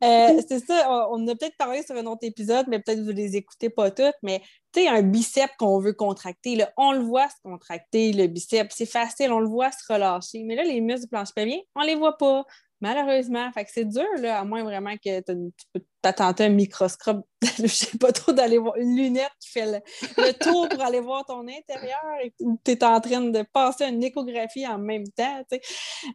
Euh, 0.04 0.42
c'est 0.48 0.66
ça, 0.66 1.08
on, 1.12 1.28
a 1.28 1.36
peut-être 1.36 1.58
parlé 1.58 1.84
sur 1.84 1.96
un 1.96 2.06
autre 2.06 2.24
épisode, 2.24 2.66
mais 2.70 2.80
peut-être 2.80 3.00
vous 3.00 3.12
ne 3.12 3.18
les 3.18 3.36
écoutez 3.36 3.70
pas 3.70 3.92
toutes, 3.92 4.16
mais 4.24 4.42
tu 4.74 4.82
sais, 4.82 4.88
un 4.88 5.02
biceps 5.02 5.54
qu'on 5.58 5.80
veut 5.80 5.94
contracter, 5.94 6.56
là, 6.56 6.72
on 6.78 6.94
le 6.94 7.02
voit 7.02 7.28
se 7.30 7.36
contracter, 7.44 8.14
le 8.14 8.28
biceps. 8.28 8.74
C'est 8.76 8.86
facile, 8.86 9.32
on 9.32 9.40
le 9.40 9.48
voit 9.48 9.72
se 9.72 9.92
relâcher. 9.92 10.44
Mais 10.44 10.56
là, 10.56 10.64
les 10.64 10.82
muscles 10.82 11.02
du 11.02 11.08
planche 11.08 11.34
pelvien, 11.34 11.60
on 11.76 11.82
ne 11.82 11.88
les 11.88 11.96
voit 11.96 12.18
pas. 12.18 12.46
Malheureusement, 12.80 13.52
fait 13.52 13.66
que 13.66 13.72
c'est 13.72 13.86
dur, 13.86 14.08
là, 14.18 14.40
à 14.40 14.44
moins 14.44 14.64
vraiment 14.64 14.96
que 14.96 15.20
tu 15.20 15.66
peux 15.74 15.82
t'attenter 16.02 16.46
un 16.46 16.50
microscope, 16.50 17.26
je 17.60 17.68
sais 17.68 17.98
pas 17.98 18.12
trop, 18.12 18.32
d'aller 18.32 18.58
voir 18.58 18.76
une 18.78 18.96
lunette 18.96 19.32
qui 19.40 19.50
fait 19.50 19.66
le, 19.66 20.34
tour 20.34 20.68
pour 20.70 20.82
aller 20.82 21.00
voir 21.00 21.26
ton 21.26 21.42
intérieur 21.42 22.00
et 22.24 22.34
tu 22.38 22.72
es 22.72 22.84
en 22.84 23.00
train 23.00 23.22
de 23.22 23.44
passer 23.54 23.86
une 23.86 24.04
échographie 24.04 24.68
en 24.68 24.78
même 24.78 25.08
temps. 25.10 25.44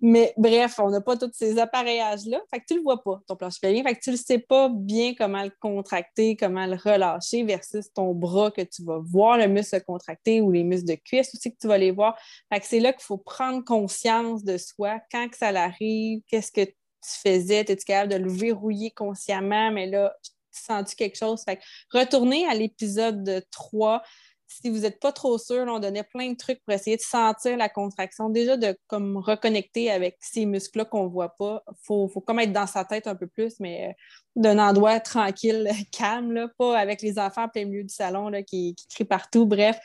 Mais 0.03 0.33
bref, 0.37 0.79
on 0.79 0.91
n'a 0.91 1.01
pas 1.01 1.17
tous 1.17 1.31
ces 1.33 1.59
appareillages-là. 1.59 2.41
Fait 2.51 2.61
que 2.61 2.65
tu 2.69 2.75
le 2.77 2.83
vois 2.83 3.03
pas, 3.03 3.21
ton 3.27 3.37
plancher 3.37 3.59
pelvien. 3.61 3.83
Fait 3.83 3.95
que 3.95 4.01
tu 4.01 4.11
ne 4.11 4.17
sais 4.17 4.39
pas 4.39 4.69
bien 4.73 5.15
comment 5.17 5.43
le 5.43 5.53
contracter, 5.61 6.37
comment 6.37 6.67
le 6.67 6.77
relâcher 6.77 7.45
versus 7.45 7.93
ton 7.93 8.13
bras 8.15 8.51
que 8.51 8.63
tu 8.63 8.85
vas 8.85 8.99
voir 8.99 9.39
le 9.39 9.47
muscle 9.47 9.83
contracter 9.85 10.41
ou 10.41 10.51
les 10.51 10.65
muscles 10.65 10.89
de 10.89 10.95
cuisse 10.95 11.35
aussi 11.35 11.53
que 11.53 11.59
tu 11.61 11.69
vas 11.69 11.79
les 11.79 11.93
voir. 11.93 12.17
Fait 12.53 12.61
que 12.61 12.67
c'est 12.67 12.81
là 12.81 12.93
qu'il 12.93 13.05
faut 13.05 13.19
prendre 13.19 13.65
conscience 13.65 14.45
de 14.45 14.57
soi 14.59 15.01
quand 15.11 15.29
que 15.29 15.37
ça 15.37 15.49
arrive, 15.49 16.21
qu'est-ce 16.29 16.53
que 16.53 16.71
tu 17.03 17.29
faisais, 17.29 17.61
étais-tu 17.61 17.85
capable 17.85 18.13
de 18.13 18.19
le 18.19 18.31
verrouiller 18.31 18.91
consciemment, 18.91 19.71
mais 19.71 19.87
là, 19.87 20.15
tu 20.23 20.31
sens-tu 20.63 20.97
quelque 20.97 21.17
chose? 21.17 21.43
Fait 21.45 21.57
que 21.57 21.63
retournez 21.93 22.47
à 22.47 22.55
l'épisode 22.55 23.45
3. 23.51 24.03
Si 24.49 24.71
vous 24.71 24.81
n'êtes 24.81 25.01
pas 25.01 25.13
trop 25.13 25.39
sûr, 25.39 25.65
on 25.69 25.81
donnait 25.81 26.05
plein 26.05 26.31
de 26.31 26.37
trucs 26.37 26.63
pour 26.65 26.73
essayer 26.73 26.97
de 26.97 27.03
sentir 27.03 27.57
la 27.57 27.69
contraction. 27.69 28.31
Déjà, 28.31 28.57
de 28.57 28.79
comme 28.87 29.17
reconnecter 29.17 29.91
avec 29.91 30.17
ces 30.21 30.47
muscles-là 30.47 30.85
qu'on 30.85 31.05
ne 31.05 31.09
voit 31.09 31.35
pas. 31.37 31.65
Il 31.69 31.75
faut, 31.83 32.09
faut 32.09 32.21
comme 32.21 32.39
être 32.39 32.53
dans 32.53 32.67
sa 32.67 32.85
tête 32.85 33.09
un 33.09 33.17
peu 33.17 33.27
plus, 33.27 33.59
mais 33.59 33.89
euh, 33.89 33.93
d'un 34.37 34.59
endroit 34.59 35.01
tranquille, 35.01 35.69
calme, 35.93 36.33
là, 36.33 36.49
pas 36.59 36.79
avec 36.79 37.03
les 37.03 37.19
enfants 37.19 37.45
en 37.45 37.49
plein 37.49 37.65
milieu 37.65 37.83
du 37.83 37.93
salon 37.93 38.29
là, 38.29 38.43
qui, 38.43 38.77
qui 38.77 38.87
crient 38.89 39.05
partout. 39.05 39.47
Bref, 39.47 39.79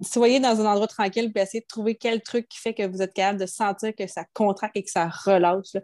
soyez 0.00 0.40
dans 0.40 0.60
un 0.60 0.66
endroit 0.66 0.86
tranquille 0.86 1.32
et 1.34 1.40
essayez 1.40 1.60
de 1.60 1.66
trouver 1.66 1.94
quel 1.94 2.22
truc 2.22 2.48
qui 2.48 2.58
fait 2.58 2.74
que 2.74 2.86
vous 2.86 3.02
êtes 3.02 3.12
capable 3.12 3.40
de 3.40 3.46
sentir 3.46 3.94
que 3.94 4.06
ça 4.06 4.24
contracte 4.32 4.76
et 4.76 4.82
que 4.82 4.90
ça 4.90 5.08
relâche. 5.08 5.76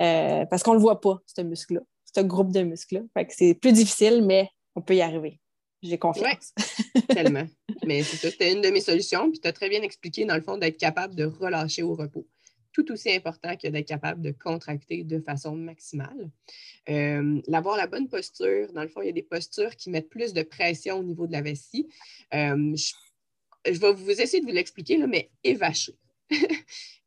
Euh, 0.00 0.44
parce 0.46 0.62
qu'on 0.62 0.72
ne 0.72 0.76
le 0.76 0.82
voit 0.82 1.00
pas, 1.00 1.18
ce 1.26 1.42
muscle-là, 1.42 1.80
ce 2.14 2.20
groupe 2.20 2.52
de 2.52 2.62
muscles-là. 2.62 3.24
c'est 3.30 3.54
plus 3.54 3.72
difficile, 3.72 4.24
mais 4.24 4.48
on 4.74 4.82
peut 4.82 4.94
y 4.94 5.02
arriver. 5.02 5.40
J'ai 5.82 5.98
confiance. 5.98 6.52
tellement. 7.08 7.46
Mais 7.86 8.02
c'est 8.02 8.16
ça, 8.16 8.30
c'était 8.30 8.52
une 8.52 8.60
de 8.60 8.68
mes 8.68 8.80
solutions. 8.80 9.30
Puis 9.30 9.40
tu 9.40 9.48
as 9.48 9.52
très 9.52 9.68
bien 9.68 9.82
expliqué, 9.82 10.24
dans 10.24 10.34
le 10.34 10.42
fond, 10.42 10.56
d'être 10.56 10.78
capable 10.78 11.14
de 11.14 11.24
relâcher 11.24 11.82
au 11.82 11.94
repos. 11.94 12.26
Tout 12.72 12.90
aussi 12.92 13.10
important 13.12 13.56
que 13.56 13.68
d'être 13.68 13.88
capable 13.88 14.20
de 14.20 14.30
contracter 14.30 15.04
de 15.04 15.20
façon 15.20 15.56
maximale. 15.56 16.30
Euh, 16.88 17.40
l'avoir 17.46 17.76
la 17.76 17.86
bonne 17.86 18.08
posture, 18.08 18.72
dans 18.72 18.82
le 18.82 18.88
fond, 18.88 19.02
il 19.02 19.06
y 19.06 19.10
a 19.10 19.12
des 19.12 19.22
postures 19.22 19.74
qui 19.76 19.90
mettent 19.90 20.08
plus 20.08 20.32
de 20.32 20.42
pression 20.42 20.98
au 20.98 21.02
niveau 21.02 21.26
de 21.26 21.32
la 21.32 21.42
vessie. 21.42 21.88
Euh, 22.34 22.74
je 22.76 22.92
vais 23.64 23.92
vous 23.92 24.10
essayer 24.10 24.40
de 24.40 24.46
vous 24.46 24.54
l'expliquer, 24.54 24.98
mais 25.06 25.30
évacher. 25.44 25.94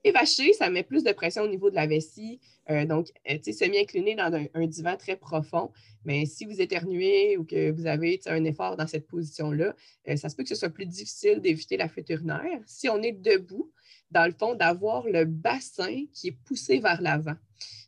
évacher, 0.03 0.53
ça 0.53 0.70
met 0.70 0.84
plus 0.84 1.03
de 1.03 1.12
pression 1.12 1.43
au 1.43 1.48
niveau 1.48 1.70
de 1.70 1.75
la 1.75 1.88
vessie. 1.88 2.39
Euh, 2.70 2.86
donc, 2.86 3.12
euh, 3.29 3.38
semi-incliné 3.41 4.15
dans 4.15 4.34
un, 4.53 4.67
divan 4.67 4.96
très 4.98 5.15
profond. 5.15 5.72
Mais 6.05 6.25
si 6.25 6.46
vous 6.46 6.62
éternuez 6.62 7.38
ou 7.38 7.43
que 7.43 7.72
vous 7.72 7.86
avez 7.86 8.20
un 8.27 8.43
effort 8.46 8.77
dans 8.77 8.88
cette 8.88 9.08
position-là, 9.08 9.75
euh, 10.08 10.15
ça 10.15 10.29
se 10.29 10.36
peut 10.36 10.43
que 10.43 10.50
ce 10.50 10.55
soit 10.55 10.70
plus 10.70 10.86
difficile 10.86 11.41
d'éviter 11.41 11.77
la 11.77 11.88
fuite 11.88 12.10
urinaire. 12.10 12.62
Si 12.65 12.89
on 12.89 13.01
est 13.01 13.12
debout, 13.12 13.72
dans 14.12 14.25
le 14.25 14.34
fond, 14.34 14.55
d'avoir 14.55 15.08
le 15.08 15.25
bassin 15.25 16.05
qui 16.13 16.29
est 16.29 16.38
poussé 16.46 16.79
vers 16.79 17.01
l'avant. 17.01 17.36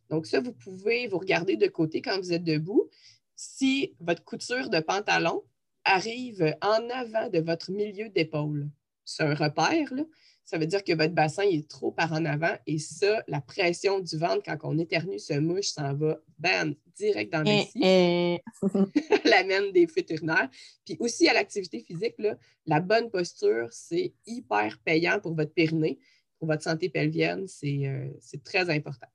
Donc, 0.09 0.25
ça, 0.25 0.39
vous 0.39 0.53
pouvez 0.53 1.07
vous 1.07 1.17
regarder 1.17 1.55
de 1.55 1.67
côté 1.67 2.01
quand 2.01 2.17
vous 2.17 2.33
êtes 2.33 2.43
debout. 2.43 2.89
Si 3.35 3.93
votre 3.99 4.23
couture 4.23 4.69
de 4.69 4.79
pantalon 4.79 5.43
arrive 5.85 6.55
en 6.61 6.89
avant 6.89 7.29
de 7.29 7.39
votre 7.39 7.71
milieu 7.71 8.09
d'épaule. 8.09 8.69
C'est 9.05 9.23
un 9.23 9.33
repère, 9.33 9.93
là. 9.93 10.03
Ça 10.45 10.57
veut 10.57 10.67
dire 10.67 10.83
que 10.83 10.93
votre 10.93 11.13
bassin 11.13 11.43
est 11.43 11.69
trop 11.69 11.91
par 11.91 12.11
en 12.11 12.25
avant 12.25 12.53
et 12.67 12.77
ça, 12.77 13.23
la 13.29 13.39
pression 13.39 14.01
du 14.01 14.17
ventre 14.17 14.43
quand 14.45 14.57
on 14.63 14.77
éternue 14.77 15.17
ce 15.17 15.35
mouche 15.35 15.67
s'en 15.67 15.93
va, 15.93 16.19
bam, 16.37 16.75
direct 16.97 17.31
dans 17.31 17.43
le 17.43 17.47
eh, 17.47 17.57
vessie. 17.59 17.81
Eh. 17.81 18.39
L'amène 19.29 19.71
des 19.71 19.87
fuites 19.87 20.09
urinaires. 20.09 20.49
Puis 20.85 20.97
aussi 20.99 21.29
à 21.29 21.33
l'activité 21.33 21.79
physique, 21.79 22.15
là, 22.17 22.37
la 22.65 22.81
bonne 22.81 23.09
posture, 23.09 23.69
c'est 23.71 24.13
hyper 24.25 24.79
payant 24.83 25.19
pour 25.21 25.33
votre 25.33 25.53
périnée, 25.53 25.97
pour 26.39 26.49
votre 26.49 26.63
santé 26.63 26.89
pelvienne, 26.89 27.47
c'est 27.47 27.87
euh, 27.87 28.09
très 28.43 28.69
important. 28.69 29.07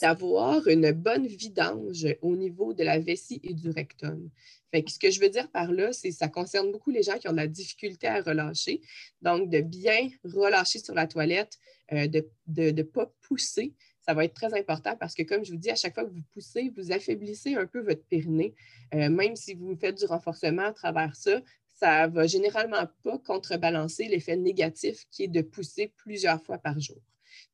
D'avoir 0.00 0.66
une 0.68 0.90
bonne 0.92 1.26
vidange 1.26 2.06
au 2.22 2.34
niveau 2.34 2.72
de 2.72 2.82
la 2.82 2.98
vessie 2.98 3.40
et 3.42 3.52
du 3.52 3.70
rectum. 3.70 4.30
Fait 4.70 4.88
ce 4.88 4.98
que 4.98 5.10
je 5.10 5.20
veux 5.20 5.28
dire 5.28 5.50
par 5.50 5.72
là, 5.72 5.92
c'est 5.92 6.10
que 6.10 6.14
ça 6.14 6.28
concerne 6.28 6.70
beaucoup 6.72 6.90
les 6.90 7.02
gens 7.02 7.18
qui 7.18 7.28
ont 7.28 7.32
de 7.32 7.36
la 7.36 7.46
difficulté 7.46 8.06
à 8.06 8.22
relâcher. 8.22 8.80
Donc, 9.20 9.50
de 9.50 9.60
bien 9.60 10.08
relâcher 10.24 10.78
sur 10.78 10.94
la 10.94 11.06
toilette, 11.06 11.58
euh, 11.92 12.06
de 12.06 12.70
ne 12.70 12.82
pas 12.82 13.12
pousser, 13.22 13.74
ça 14.00 14.14
va 14.14 14.24
être 14.24 14.34
très 14.34 14.58
important 14.58 14.96
parce 14.96 15.14
que, 15.14 15.22
comme 15.22 15.44
je 15.44 15.52
vous 15.52 15.58
dis, 15.58 15.70
à 15.70 15.76
chaque 15.76 15.94
fois 15.94 16.04
que 16.04 16.10
vous 16.10 16.22
poussez, 16.32 16.72
vous 16.76 16.92
affaiblissez 16.92 17.54
un 17.54 17.66
peu 17.66 17.80
votre 17.80 18.04
périnée. 18.04 18.54
Euh, 18.94 19.10
même 19.10 19.36
si 19.36 19.54
vous 19.54 19.76
faites 19.76 19.98
du 19.98 20.06
renforcement 20.06 20.66
à 20.66 20.72
travers 20.72 21.14
ça, 21.14 21.40
ça 21.80 22.08
ne 22.08 22.14
va 22.14 22.26
généralement 22.26 22.88
pas 23.02 23.18
contrebalancer 23.18 24.04
l'effet 24.04 24.36
négatif 24.36 25.04
qui 25.10 25.24
est 25.24 25.28
de 25.28 25.42
pousser 25.42 25.92
plusieurs 25.96 26.42
fois 26.42 26.58
par 26.58 26.78
jour. 26.80 27.00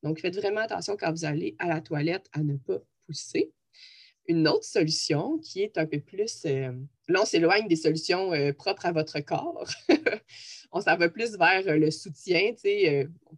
Donc, 0.02 0.21
faites 0.21 0.37
vraiment 0.37 0.61
attention 0.61 0.97
quand 0.99 1.11
vous 1.11 1.25
allez 1.25 1.56
à 1.59 1.68
la 1.68 1.80
toilette 1.80 2.26
à 2.33 2.42
ne 2.42 2.56
pas 2.56 2.78
pousser. 3.06 3.52
Une 4.28 4.49
autre 4.49 4.64
solution 4.64 5.38
qui 5.38 5.62
est 5.62 5.78
un 5.78 5.87
peu 5.87 6.00
plus, 6.00 6.45
euh, 6.47 6.73
là 7.09 7.23
on 7.23 7.25
s'éloigne 7.25 7.68
des 7.68 7.76
solutions 7.76 8.33
euh, 8.33 8.52
propres 8.52 8.87
à 8.87 8.92
votre 8.92 9.21
corps. 9.21 9.68
on 10.73 10.80
s'en 10.80 10.97
va 10.97 11.09
plus 11.09 11.37
vers 11.37 11.66
euh, 11.68 11.76
le 11.76 11.92
soutien, 11.92 12.52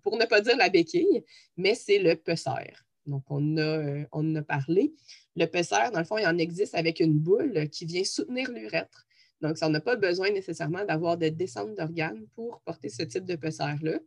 pour 0.02 0.16
ne 0.16 0.25
pas 0.25 0.40
dire 0.40 0.57
la 0.57 0.71
béquille, 0.71 1.25
mais 1.59 1.75
c'est 1.75 1.99
le 1.99 2.16
pesser. 2.16 2.73
Donc, 3.04 3.25
on 3.28 3.59
a, 3.59 4.04
on 4.12 4.35
a 4.35 4.42
parlé. 4.42 4.95
Le 5.37 5.47
pesser, 5.47 5.90
dans 5.92 5.99
le 5.99 6.04
fond, 6.04 6.18
il 6.18 6.26
en 6.26 6.37
existe 6.38 6.75
avec 6.75 7.00
une 7.00 7.18
boule 7.18 7.68
qui 7.71 7.85
vient 7.85 8.04
soutenir 8.04 8.50
l'urètre. 8.50 9.08
Donc, 9.40 9.57
ça 9.57 9.68
n'a 9.68 9.80
pas 9.80 9.97
besoin 9.97 10.30
nécessairement 10.30 10.85
d'avoir 10.85 11.16
de 11.16 11.28
descente 11.28 11.75
d'organes 11.75 12.26
pour 12.35 12.61
porter 12.62 12.88
ce 12.88 13.02
type 13.02 13.25
de 13.25 13.37
pesser-là, 13.37 13.99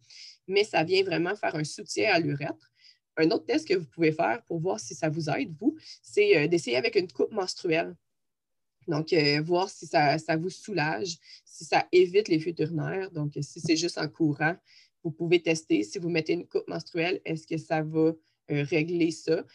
mais 0.48 0.64
ça 0.64 0.84
vient 0.84 1.04
vraiment 1.04 1.36
faire 1.36 1.56
un 1.56 1.64
soutien 1.64 2.14
à 2.14 2.20
l'urètre. 2.20 2.72
Un 3.18 3.30
autre 3.32 3.46
test 3.46 3.68
que 3.68 3.76
vous 3.76 3.86
pouvez 3.86 4.12
faire 4.12 4.42
pour 4.44 4.60
voir 4.60 4.80
si 4.80 4.96
ça 4.96 5.10
vous 5.10 5.30
aide, 5.30 5.54
vous, 5.60 5.78
c'est 6.02 6.38
euh, 6.38 6.48
d'essayer 6.48 6.78
avec 6.78 6.96
une 6.96 7.12
coupe 7.12 7.32
menstruelle. 7.32 7.96
Donc, 8.88 9.14
euh, 9.14 9.42
voir 9.42 9.70
si 9.70 9.86
ça, 9.86 10.18
vous 10.38 10.50
soulage, 10.50 11.18
si 11.46 11.66
ça 11.66 11.88
évite 11.92 12.28
les 12.28 12.40
fuites 12.40 12.60
urinaires. 12.60 13.12
Donc, 13.12 13.34
si 13.42 13.60
c'est 13.60 13.76
juste 13.76 13.98
en 13.98 14.08
courant, 14.08 14.56
vous 15.04 15.12
pouvez 15.12 15.42
tester. 15.42 15.84
Si 15.84 16.00
vous 16.00 16.10
mettez 16.10 16.34
une 16.34 16.48
coupe 16.48 16.68
menstruelle, 16.68 17.22
est-ce 17.26 17.46
que 17.46 17.58
ça 17.58 17.82
va 17.82 18.00
euh, 18.52 18.64
régler 18.64 19.12
ça? 19.12 19.46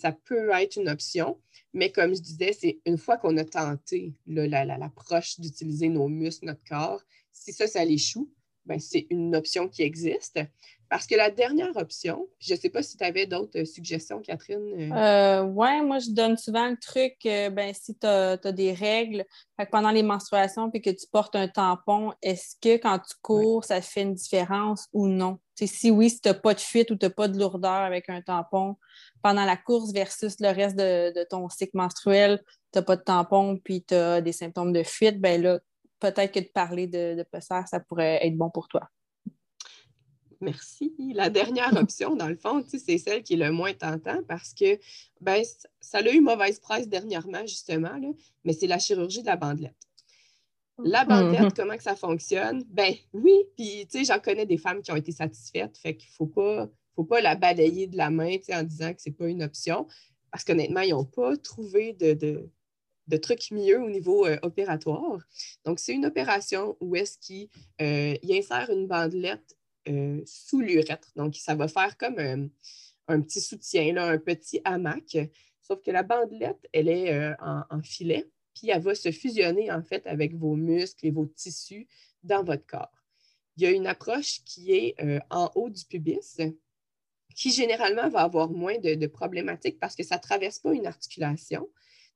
Ça 0.00 0.12
peut 0.12 0.50
être 0.50 0.76
une 0.76 0.88
option, 0.88 1.40
mais 1.72 1.90
comme 1.90 2.14
je 2.14 2.20
disais, 2.20 2.52
c'est 2.52 2.78
une 2.86 2.98
fois 2.98 3.16
qu'on 3.16 3.36
a 3.36 3.44
tenté 3.44 4.14
l'approche 4.26 5.38
d'utiliser 5.40 5.88
nos 5.88 6.08
muscles, 6.08 6.46
notre 6.46 6.64
corps, 6.64 7.02
si 7.32 7.52
ça, 7.52 7.66
ça 7.66 7.84
l'échoue, 7.84 8.30
ben, 8.64 8.80
c'est 8.80 9.06
une 9.10 9.34
option 9.36 9.68
qui 9.68 9.82
existe. 9.82 10.40
Parce 10.88 11.06
que 11.06 11.16
la 11.16 11.30
dernière 11.30 11.76
option, 11.76 12.28
je 12.38 12.54
ne 12.54 12.58
sais 12.58 12.68
pas 12.70 12.82
si 12.82 12.96
tu 12.96 13.02
avais 13.02 13.26
d'autres 13.26 13.64
suggestions, 13.64 14.20
Catherine. 14.20 14.92
Euh... 14.92 15.42
oui, 15.42 15.80
moi, 15.82 15.98
je 15.98 16.10
donne 16.10 16.36
souvent 16.36 16.68
le 16.68 16.76
truc, 16.76 17.16
ben, 17.24 17.72
si 17.74 17.96
tu 17.96 18.06
as, 18.06 18.36
des 18.36 18.72
règles, 18.72 19.24
pendant 19.70 19.90
les 19.90 20.04
menstruations 20.04 20.70
puis 20.70 20.80
que 20.80 20.90
tu 20.90 21.06
portes 21.10 21.34
un 21.34 21.48
tampon, 21.48 22.12
est-ce 22.22 22.54
que 22.60 22.76
quand 22.76 22.98
tu 23.00 23.14
cours, 23.20 23.64
ça 23.64 23.80
fait 23.80 24.02
une 24.02 24.14
différence 24.14 24.86
ou 24.92 25.08
non? 25.08 25.38
Si 25.64 25.90
oui, 25.90 26.10
si 26.10 26.20
tu 26.20 26.28
n'as 26.28 26.34
pas 26.34 26.52
de 26.52 26.60
fuite 26.60 26.90
ou 26.90 26.96
tu 26.96 27.06
n'as 27.06 27.10
pas 27.10 27.28
de 27.28 27.38
lourdeur 27.38 27.70
avec 27.70 28.10
un 28.10 28.20
tampon 28.20 28.76
pendant 29.22 29.44
la 29.44 29.56
course 29.56 29.92
versus 29.92 30.36
le 30.40 30.48
reste 30.48 30.76
de, 30.76 31.24
ton 31.30 31.48
cycle 31.48 31.76
menstruel, 31.76 32.42
tu 32.72 32.78
n'as 32.78 32.82
pas 32.82 32.96
de 32.96 33.02
tampon 33.02 33.58
puis 33.62 33.82
tu 33.82 33.94
as 33.94 34.20
des 34.20 34.32
symptômes 34.32 34.72
de 34.72 34.82
fuite, 34.82 35.20
ben 35.20 35.40
là, 35.40 35.60
peut-être 35.98 36.32
que 36.32 36.40
de 36.40 36.50
parler 36.52 36.86
de, 36.86 37.14
de 37.14 37.40
ça 37.40 37.80
pourrait 37.88 38.26
être 38.26 38.36
bon 38.36 38.50
pour 38.50 38.68
toi. 38.68 38.90
Merci. 40.40 40.94
La 41.14 41.30
dernière 41.30 41.74
option, 41.76 42.14
dans 42.14 42.28
le 42.28 42.36
fond, 42.36 42.64
c'est 42.68 42.98
celle 42.98 43.22
qui 43.22 43.34
est 43.34 43.36
le 43.36 43.50
moins 43.50 43.72
tentant 43.72 44.22
parce 44.28 44.52
que 44.52 44.78
ben, 45.20 45.42
ça 45.80 45.98
a 45.98 46.10
eu 46.10 46.20
mauvaise 46.20 46.60
presse 46.60 46.88
dernièrement, 46.88 47.46
justement, 47.46 47.96
là, 47.96 48.08
mais 48.44 48.52
c'est 48.52 48.66
la 48.66 48.78
chirurgie 48.78 49.22
de 49.22 49.26
la 49.26 49.36
bandelette. 49.36 49.85
La 50.84 51.04
mm-hmm. 51.04 51.08
bandelette, 51.08 51.54
comment 51.56 51.76
que 51.76 51.82
ça 51.82 51.96
fonctionne? 51.96 52.62
Ben 52.68 52.94
oui, 53.12 53.32
puis 53.56 53.86
tu 53.90 53.98
sais, 53.98 54.04
j'en 54.04 54.18
connais 54.18 54.46
des 54.46 54.58
femmes 54.58 54.82
qui 54.82 54.92
ont 54.92 54.96
été 54.96 55.12
satisfaites, 55.12 55.76
fait 55.78 55.96
qu'il 55.96 56.10
ne 56.10 56.14
faut 56.14 56.26
pas, 56.26 56.68
faut 56.94 57.04
pas 57.04 57.20
la 57.20 57.34
balayer 57.34 57.86
de 57.86 57.96
la 57.96 58.10
main 58.10 58.36
en 58.52 58.62
disant 58.62 58.92
que 58.92 59.00
ce 59.00 59.08
n'est 59.08 59.14
pas 59.14 59.28
une 59.28 59.42
option, 59.42 59.86
parce 60.30 60.44
qu'honnêtement, 60.44 60.80
ils 60.80 60.90
n'ont 60.90 61.04
pas 61.04 61.36
trouvé 61.38 61.94
de, 61.94 62.12
de, 62.12 63.16
trucs 63.16 63.50
mieux 63.50 63.80
au 63.80 63.88
niveau 63.88 64.26
euh, 64.26 64.38
opératoire. 64.42 65.18
Donc, 65.64 65.78
c'est 65.78 65.94
une 65.94 66.04
opération 66.04 66.76
où 66.80 66.94
est-ce 66.94 67.16
qu'il 67.18 67.48
euh, 67.80 68.14
insère 68.30 68.68
une 68.70 68.86
bandelette 68.86 69.56
euh, 69.88 70.20
sous 70.26 70.60
l'urètre. 70.60 71.10
Donc, 71.16 71.36
ça 71.36 71.54
va 71.54 71.68
faire 71.68 71.96
comme 71.96 72.50
un 73.08 73.20
petit 73.22 73.40
soutien, 73.40 73.94
là, 73.94 74.08
un 74.08 74.18
petit 74.18 74.60
hamac, 74.64 75.16
sauf 75.62 75.80
que 75.80 75.90
la 75.90 76.02
bandelette, 76.02 76.68
elle 76.72 76.88
est 76.88 77.34
en 77.40 77.82
filet 77.82 78.26
puis 78.56 78.70
elle 78.70 78.82
va 78.82 78.94
se 78.94 79.12
fusionner 79.12 79.70
en 79.70 79.82
fait 79.82 80.06
avec 80.06 80.34
vos 80.34 80.56
muscles 80.56 81.06
et 81.06 81.10
vos 81.10 81.26
tissus 81.26 81.86
dans 82.24 82.42
votre 82.42 82.66
corps. 82.66 83.04
Il 83.56 83.62
y 83.62 83.66
a 83.66 83.70
une 83.70 83.86
approche 83.86 84.42
qui 84.44 84.72
est 84.72 84.94
euh, 85.00 85.20
en 85.30 85.50
haut 85.54 85.70
du 85.70 85.84
pubis, 85.84 86.40
qui 87.34 87.52
généralement 87.52 88.08
va 88.08 88.22
avoir 88.22 88.50
moins 88.50 88.78
de, 88.78 89.06
problématiques 89.06 89.78
parce 89.78 89.94
que 89.94 90.02
ça 90.02 90.16
ne 90.16 90.22
traverse 90.22 90.58
pas 90.58 90.72
une 90.72 90.86
articulation, 90.86 91.68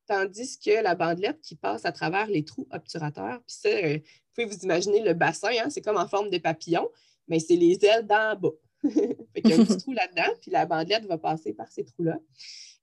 tandis 0.07 0.59
que 0.59 0.83
la 0.83 0.95
bandelette 0.95 1.41
qui 1.43 1.57
passe 1.57 1.85
à 1.85 1.93
travers 1.93 2.27
les 2.27 2.45
trous 2.45 2.67
obturateurs, 2.71 3.43
puis 3.47 3.57
ça, 3.61 3.69
euh, 3.69 3.99
vous 3.99 4.35
pouvez 4.35 4.47
vous 4.47 4.65
imaginer 4.65 5.03
le 5.03 5.13
bassin, 5.13 5.51
hein, 5.63 5.69
c'est 5.69 5.83
comme 5.83 5.99
en 5.99 6.09
forme 6.09 6.31
de 6.31 6.39
papillon, 6.39 6.89
mais 7.29 7.39
c'est 7.39 7.57
les 7.57 7.79
ailes 7.85 8.07
d'en 8.07 8.35
bas. 8.35 8.55
il 8.85 9.49
y 9.49 9.53
a 9.53 9.57
un 9.57 9.65
petit 9.65 9.77
trou 9.77 9.93
là-dedans, 9.93 10.35
puis 10.41 10.51
la 10.51 10.65
bandelette 10.65 11.05
va 11.05 11.19
passer 11.19 11.53
par 11.53 11.71
ces 11.71 11.85
trous-là. 11.85 12.19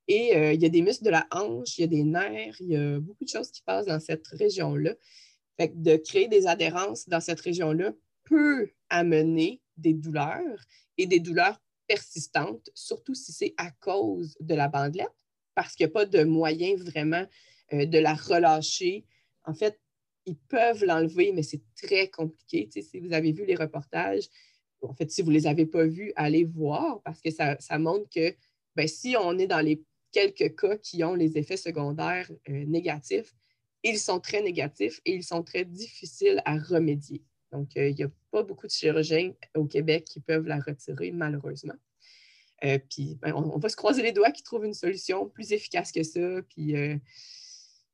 Et 0.07 0.35
euh, 0.35 0.53
il 0.53 0.61
y 0.61 0.65
a 0.65 0.69
des 0.69 0.81
muscles 0.81 1.03
de 1.03 1.09
la 1.09 1.27
hanche, 1.31 1.77
il 1.77 1.81
y 1.81 1.83
a 1.83 1.87
des 1.87 2.03
nerfs, 2.03 2.55
il 2.59 2.67
y 2.67 2.75
a 2.77 2.99
beaucoup 2.99 3.25
de 3.25 3.29
choses 3.29 3.51
qui 3.51 3.61
passent 3.61 3.87
dans 3.87 3.99
cette 3.99 4.25
région-là. 4.27 4.95
Fait 5.57 5.71
de 5.81 5.97
créer 5.97 6.27
des 6.27 6.47
adhérences 6.47 7.09
dans 7.09 7.19
cette 7.19 7.41
région-là 7.41 7.93
peut 8.23 8.69
amener 8.89 9.61
des 9.75 9.93
douleurs 9.93 10.63
et 10.97 11.07
des 11.07 11.19
douleurs 11.19 11.61
persistantes, 11.87 12.69
surtout 12.73 13.15
si 13.15 13.31
c'est 13.31 13.53
à 13.57 13.71
cause 13.71 14.35
de 14.39 14.55
la 14.55 14.67
bandelette, 14.67 15.13
parce 15.55 15.75
qu'il 15.75 15.85
n'y 15.85 15.91
a 15.91 15.93
pas 15.93 16.05
de 16.05 16.23
moyen 16.23 16.75
vraiment 16.75 17.25
euh, 17.73 17.85
de 17.85 17.97
la 17.97 18.13
relâcher. 18.13 19.05
En 19.43 19.53
fait, 19.53 19.79
ils 20.25 20.37
peuvent 20.37 20.83
l'enlever, 20.83 21.31
mais 21.31 21.43
c'est 21.43 21.61
très 21.75 22.09
compliqué. 22.09 22.69
si 22.71 22.99
vous 22.99 23.13
avez 23.13 23.31
vu 23.31 23.45
les 23.45 23.55
reportages, 23.55 24.25
en 24.81 24.93
fait, 24.93 25.09
si 25.09 25.21
vous 25.21 25.29
ne 25.29 25.35
les 25.35 25.47
avez 25.47 25.65
pas 25.65 25.85
vus, 25.85 26.11
allez 26.15 26.43
voir 26.43 27.01
parce 27.03 27.21
que 27.21 27.31
ça, 27.31 27.57
montre 27.79 28.09
que 28.13 28.35
ben, 28.75 28.87
si 28.87 29.15
on 29.17 29.37
est 29.39 29.47
dans 29.47 29.61
les 29.61 29.81
quelques 30.11 30.55
cas 30.55 30.77
qui 30.77 31.03
ont 31.03 31.15
les 31.15 31.37
effets 31.37 31.57
secondaires 31.57 32.29
euh, 32.49 32.65
négatifs. 32.65 33.33
Ils 33.83 33.99
sont 33.99 34.19
très 34.19 34.41
négatifs 34.41 34.99
et 35.05 35.13
ils 35.13 35.23
sont 35.23 35.43
très 35.43 35.65
difficiles 35.65 36.41
à 36.45 36.57
remédier. 36.57 37.23
Donc, 37.51 37.69
euh, 37.77 37.89
il 37.89 37.95
n'y 37.95 38.03
a 38.03 38.09
pas 38.31 38.43
beaucoup 38.43 38.67
de 38.67 38.71
chirurgiens 38.71 39.31
au 39.55 39.65
Québec 39.65 40.05
qui 40.05 40.19
peuvent 40.19 40.47
la 40.47 40.59
retirer, 40.59 41.11
malheureusement. 41.11 41.75
Euh, 42.65 42.79
puis, 42.89 43.17
ben, 43.21 43.33
on, 43.33 43.57
va 43.59 43.69
se 43.69 43.75
croiser 43.75 44.01
les 44.01 44.11
doigts 44.11 44.31
qu'ils 44.31 44.43
trouvent 44.43 44.65
une 44.65 44.73
solution 44.73 45.29
plus 45.29 45.51
efficace 45.51 45.91
que 45.91 46.03
ça. 46.03 46.41
Puis, 46.49 46.73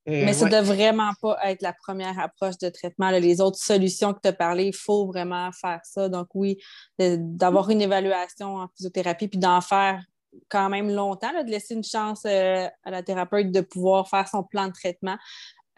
Mais 0.08 0.34
ça 0.34 0.46
ne 0.46 0.50
doit 0.50 0.62
vraiment 0.62 1.12
pas 1.22 1.38
être 1.44 1.62
la 1.62 1.74
première 1.74 2.18
approche 2.18 2.58
de 2.58 2.70
traitement. 2.70 3.12
Les 3.12 3.42
autres 3.42 3.60
solutions 3.60 4.14
que 4.14 4.22
tu 4.24 4.30
as 4.30 4.34
parlé, 4.34 4.68
il 4.68 4.76
faut 4.76 5.06
vraiment 5.06 5.52
faire 5.52 5.82
ça. 5.84 6.08
Donc, 6.08 6.30
oui, 6.34 6.58
d'avoir 6.98 7.70
une 7.70 7.82
évaluation 7.82 8.56
en 8.56 8.70
physiothérapie 8.70 9.28
puis 9.28 9.40
d'en 9.40 9.60
faire 9.60 10.02
quand 10.50 10.69
même 10.69 10.89
longtemps, 10.89 11.32
de 11.43 11.50
laisser 11.50 11.74
une 11.74 11.84
chance 11.84 12.24
euh, 12.26 12.67
à 12.84 12.91
la 12.91 13.04
thérapeute 13.04 13.52
de 13.52 13.62
pouvoir 13.62 14.10
faire 14.10 14.28
son 14.28 14.43
plan 14.43 14.67
de 14.67 14.74
traitement. 14.74 15.17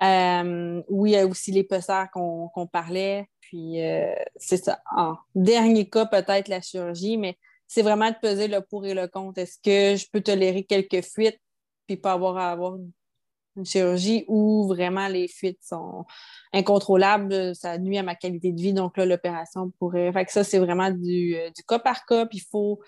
Euh, 0.01 0.81
oui, 0.89 1.11
il 1.11 1.13
y 1.13 1.17
a 1.17 1.25
aussi 1.25 1.51
les 1.51 1.61
l'épaisseur 1.61 2.09
qu'on 2.11 2.67
parlait. 2.71 3.29
Puis, 3.41 3.81
euh, 3.81 4.13
c'est 4.35 4.57
ça. 4.57 4.79
En 4.95 5.15
dernier 5.35 5.89
cas, 5.89 6.05
peut-être 6.05 6.47
la 6.47 6.61
chirurgie, 6.61 7.17
mais 7.17 7.37
c'est 7.67 7.81
vraiment 7.81 8.09
de 8.09 8.15
peser 8.21 8.47
le 8.47 8.61
pour 8.61 8.85
et 8.85 8.93
le 8.93 9.07
contre. 9.07 9.39
Est-ce 9.39 9.57
que 9.57 9.97
je 9.97 10.09
peux 10.11 10.21
tolérer 10.21 10.63
quelques 10.63 11.03
fuites 11.03 11.39
puis 11.87 11.97
pas 11.97 12.13
avoir 12.13 12.37
à 12.37 12.51
avoir 12.51 12.77
une 13.55 13.65
chirurgie 13.65 14.25
ou 14.27 14.67
vraiment 14.67 15.07
les 15.07 15.27
fuites 15.27 15.59
sont 15.61 16.05
incontrôlables, 16.51 17.55
ça 17.55 17.77
nuit 17.77 17.97
à 17.97 18.03
ma 18.03 18.15
qualité 18.15 18.51
de 18.51 18.59
vie. 18.59 18.73
Donc 18.73 18.97
là, 18.97 19.05
l'opération 19.05 19.71
pourrait. 19.79 20.11
Fait 20.11 20.25
que 20.25 20.31
ça, 20.31 20.43
c'est 20.43 20.59
vraiment 20.59 20.89
du, 20.89 21.35
du, 21.55 21.63
cas 21.67 21.79
par 21.79 22.05
cas. 22.05 22.25
Puis 22.25 22.39
il 22.39 22.49
faut 22.49 22.79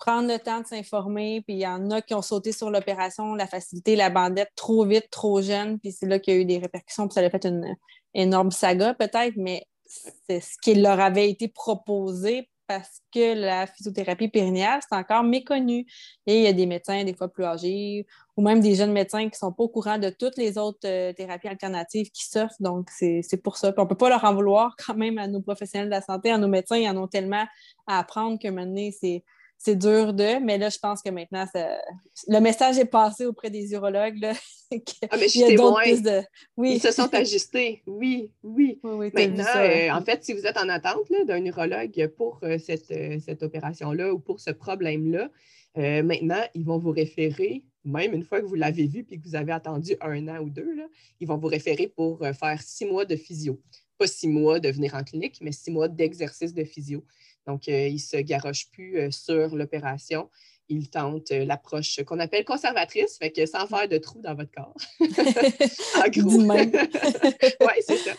prendre 0.00 0.28
le 0.28 0.38
temps 0.38 0.60
de 0.60 0.66
s'informer. 0.66 1.42
Puis 1.42 1.56
il 1.56 1.60
y 1.60 1.66
en 1.66 1.90
a 1.90 2.02
qui 2.02 2.14
ont 2.14 2.22
sauté 2.22 2.50
sur 2.50 2.70
l'opération, 2.70 3.34
la 3.34 3.46
facilité, 3.46 3.94
la 3.94 4.10
bandette 4.10 4.50
trop 4.56 4.84
vite, 4.84 5.08
trop 5.10 5.40
jeune. 5.40 5.78
Puis 5.78 5.92
c'est 5.92 6.06
là 6.06 6.18
qu'il 6.18 6.34
y 6.34 6.36
a 6.38 6.40
eu 6.40 6.44
des 6.44 6.58
répercussions. 6.58 7.06
Puis 7.06 7.14
ça 7.14 7.20
a 7.20 7.30
fait 7.30 7.44
une 7.44 7.76
énorme 8.14 8.50
saga 8.50 8.94
peut-être, 8.94 9.34
mais 9.36 9.64
c'est 9.86 10.40
ce 10.40 10.56
qui 10.60 10.74
leur 10.74 10.98
avait 10.98 11.30
été 11.30 11.48
proposé 11.48 12.48
parce 12.66 13.02
que 13.12 13.34
la 13.34 13.66
physiothérapie 13.66 14.28
périnéale, 14.28 14.80
c'est 14.80 14.96
encore 14.96 15.24
méconnu. 15.24 15.86
Et 16.28 16.38
il 16.38 16.44
y 16.44 16.46
a 16.46 16.52
des 16.52 16.66
médecins, 16.66 17.02
des 17.02 17.14
fois 17.14 17.26
plus 17.26 17.44
âgés, 17.44 18.06
ou 18.36 18.42
même 18.42 18.60
des 18.60 18.76
jeunes 18.76 18.92
médecins 18.92 19.22
qui 19.22 19.32
ne 19.32 19.48
sont 19.48 19.52
pas 19.52 19.64
au 19.64 19.68
courant 19.68 19.98
de 19.98 20.08
toutes 20.08 20.36
les 20.36 20.56
autres 20.56 20.78
euh, 20.86 21.12
thérapies 21.12 21.48
alternatives 21.48 22.12
qui 22.12 22.24
s'offrent. 22.24 22.54
Donc, 22.60 22.88
c'est 22.90 23.42
pour 23.42 23.56
ça. 23.56 23.72
Puis 23.72 23.80
on 23.80 23.86
ne 23.86 23.88
peut 23.88 23.96
pas 23.96 24.08
leur 24.08 24.22
en 24.22 24.32
vouloir 24.32 24.76
quand 24.86 24.94
même 24.94 25.18
à 25.18 25.26
nos 25.26 25.40
professionnels 25.40 25.88
de 25.88 25.94
la 25.94 26.00
santé, 26.00 26.30
à 26.30 26.38
nos 26.38 26.46
médecins. 26.46 26.76
Ils 26.76 26.88
en 26.88 26.96
ont 26.96 27.08
tellement 27.08 27.44
à 27.88 27.98
apprendre 27.98 28.38
que 28.40 28.46
maintenant, 28.46 28.88
c'est 29.00 29.24
c'est 29.62 29.76
dur 29.76 30.14
de, 30.14 30.42
mais 30.42 30.56
là, 30.56 30.70
je 30.70 30.78
pense 30.78 31.02
que 31.02 31.10
maintenant, 31.10 31.44
le 31.54 32.40
message 32.40 32.78
est 32.78 32.86
passé 32.86 33.26
auprès 33.26 33.50
des 33.50 33.72
urologues. 33.72 34.16
Là, 34.18 34.32
ah, 35.10 35.16
mais 35.18 35.28
je 35.28 35.48
témoin. 35.48 36.00
De... 36.00 36.22
Oui. 36.56 36.76
Ils 36.76 36.80
se 36.80 36.90
sont 36.90 37.12
ajustés. 37.14 37.82
Oui, 37.86 38.32
oui. 38.42 38.80
maintenant, 38.82 39.44
euh, 39.56 39.90
en 39.90 40.00
fait, 40.00 40.24
si 40.24 40.32
vous 40.32 40.46
êtes 40.46 40.56
en 40.56 40.70
attente 40.70 41.12
d'un 41.26 41.44
urologue 41.44 42.06
pour 42.16 42.40
euh, 42.42 42.56
cette, 42.56 42.90
euh, 42.90 43.18
cette 43.22 43.42
opération-là 43.42 44.14
ou 44.14 44.18
pour 44.18 44.40
ce 44.40 44.50
problème-là, 44.50 45.28
maintenant, 45.76 46.42
ils 46.54 46.64
vont 46.64 46.78
vous 46.78 46.90
référer, 46.90 47.62
même 47.84 48.14
une 48.14 48.24
fois 48.24 48.40
que 48.40 48.46
vous 48.46 48.54
l'avez 48.54 48.86
vu 48.86 49.04
puis 49.04 49.20
que 49.20 49.28
vous 49.28 49.36
avez 49.36 49.52
attendu 49.52 49.94
un 50.00 50.26
an 50.28 50.40
ou 50.40 50.48
deux, 50.48 50.74
là, 50.74 50.86
ils 51.20 51.28
vont 51.28 51.36
vous 51.36 51.48
référer 51.48 51.86
pour 51.86 52.20
faire 52.20 52.62
six 52.62 52.86
mois 52.86 53.04
de 53.04 53.14
physio. 53.14 53.60
Pas 53.98 54.06
six 54.06 54.26
mois 54.26 54.58
de 54.58 54.70
venir 54.70 54.94
en 54.94 55.04
clinique, 55.04 55.36
mais 55.42 55.52
six 55.52 55.70
mois 55.70 55.86
d'exercice 55.86 56.54
de 56.54 56.64
physio. 56.64 57.04
Donc, 57.46 57.68
euh, 57.68 57.88
il 57.88 57.94
ne 57.94 57.98
se 57.98 58.16
garoche 58.18 58.70
plus 58.70 58.98
euh, 58.98 59.10
sur 59.10 59.56
l'opération. 59.56 60.30
Il 60.72 60.88
tente 60.88 61.32
euh, 61.32 61.44
l'approche 61.44 62.02
qu'on 62.04 62.18
appelle 62.20 62.44
conservatrice, 62.44 63.18
fait 63.18 63.30
que 63.30 63.44
sans 63.44 63.66
faire 63.66 63.88
de 63.88 63.98
trous 63.98 64.20
dans 64.22 64.34
votre 64.34 64.50
corps. 64.52 64.74
en 65.00 66.08
gros. 66.08 66.40
oui, 67.60 67.72
c'est 67.80 67.96
ça. 67.96 68.12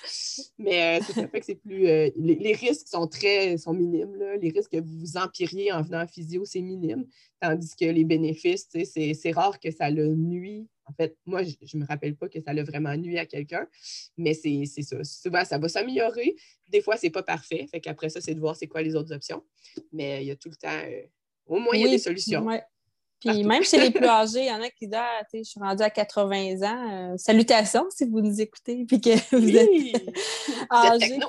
Mais 0.59 0.99
c'est 1.01 1.13
ça 1.13 1.27
fait 1.27 1.39
que 1.39 1.45
c'est 1.45 1.55
plus. 1.55 1.83
Les, 2.15 2.53
risques 2.53 2.87
sont 2.87 3.07
très 3.07 3.57
sont 3.57 3.73
minimes. 3.73 4.15
Les 4.41 4.49
risques 4.49 4.71
que 4.71 4.81
vous 4.81 5.17
empiriez 5.17 5.71
en 5.71 5.81
venant 5.81 6.01
en 6.01 6.07
physio, 6.07 6.45
c'est 6.45 6.61
minime. 6.61 7.05
Tandis 7.39 7.75
que 7.75 7.85
les 7.85 8.03
bénéfices, 8.03 8.67
c'est 8.83 9.31
rare 9.31 9.59
que 9.59 9.71
ça 9.71 9.89
le 9.89 10.13
nuit 10.15 10.67
en 10.91 10.93
fait, 10.93 11.17
moi, 11.25 11.41
je 11.43 11.77
ne 11.77 11.81
me 11.81 11.87
rappelle 11.87 12.15
pas 12.15 12.27
que 12.27 12.41
ça 12.41 12.53
l'a 12.53 12.63
vraiment 12.63 12.95
nuit 12.97 13.17
à 13.17 13.25
quelqu'un, 13.25 13.65
mais 14.17 14.33
c'est 14.33 14.65
ça. 14.65 15.03
Souvent, 15.03 15.45
ça 15.45 15.57
va 15.57 15.69
s'améliorer. 15.69 16.35
Des 16.67 16.81
fois, 16.81 16.97
ce 16.97 17.05
n'est 17.05 17.11
pas 17.11 17.23
parfait. 17.23 17.65
Fait 17.71 17.79
qu'après 17.79 18.09
ça, 18.09 18.19
c'est 18.19 18.35
de 18.35 18.39
voir 18.39 18.55
c'est 18.55 18.67
quoi 18.67 18.81
les 18.81 18.95
autres 18.95 19.13
options. 19.13 19.43
Mais 19.93 20.23
il 20.23 20.27
y 20.27 20.31
a 20.31 20.35
tout 20.35 20.49
le 20.49 20.55
temps, 20.55 20.69
euh, 20.69 21.03
au 21.47 21.59
moins, 21.59 21.73
il 21.73 21.81
y 21.81 21.87
a 21.87 21.89
des 21.89 21.97
solutions. 21.97 22.45
Puis 23.21 23.43
même 23.43 23.63
chez 23.63 23.79
les 23.79 23.91
plus 23.91 24.05
âgés, 24.07 24.41
il 24.41 24.47
y 24.47 24.51
en 24.51 24.61
a 24.61 24.69
qui 24.69 24.87
disent 24.87 24.97
ah, 24.97 25.21
je 25.31 25.43
suis 25.43 25.59
rendue 25.59 25.83
à 25.83 25.89
80 25.89 26.61
ans. 26.63 27.11
Euh, 27.13 27.17
salutations 27.17 27.85
si 27.89 28.05
vous 28.05 28.19
nous 28.19 28.41
écoutez 28.41 28.83
puis 28.85 28.99
que 28.99 29.11
vous 29.35 29.47
oui. 29.47 29.93
êtes 29.95 30.15
âgé. 30.71 31.19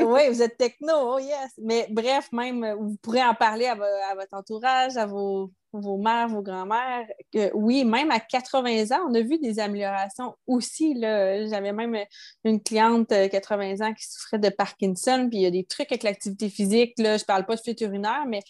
oui, 0.00 0.28
vous 0.28 0.42
êtes 0.42 0.58
techno, 0.58 0.92
oh 0.94 1.18
yes. 1.18 1.52
Mais 1.58 1.86
bref, 1.90 2.30
même, 2.32 2.76
vous 2.78 2.96
pourrez 3.00 3.24
en 3.24 3.34
parler 3.34 3.66
à, 3.66 3.74
votre 3.74 4.34
entourage, 4.34 4.96
à 4.96 5.06
vos 5.06 5.50
vos 5.74 5.96
mères, 5.96 6.28
vos 6.28 6.42
grands-mères, 6.42 7.06
oui, 7.54 7.86
même 7.86 8.10
à 8.10 8.20
80 8.20 8.94
ans, 8.94 9.06
on 9.08 9.14
a 9.14 9.22
vu 9.22 9.38
des 9.38 9.58
améliorations 9.58 10.34
aussi. 10.46 10.94
J'avais 11.00 11.72
même 11.72 11.96
une 12.44 12.62
cliente 12.62 13.08
de 13.08 13.26
80 13.26 13.80
ans 13.80 13.94
qui 13.94 14.04
souffrait 14.06 14.38
de 14.38 14.50
Parkinson, 14.50 15.28
puis 15.30 15.38
il 15.38 15.42
y 15.44 15.46
a 15.46 15.50
des 15.50 15.64
trucs 15.64 15.90
avec 15.90 16.02
l'activité 16.02 16.50
physique. 16.50 16.92
Là, 16.98 17.16
je 17.16 17.22
ne 17.22 17.26
parle 17.26 17.46
pas 17.46 17.56
de 17.56 17.60
fuite 17.62 17.80
urinaire, 17.80 18.24
mais 18.28 18.40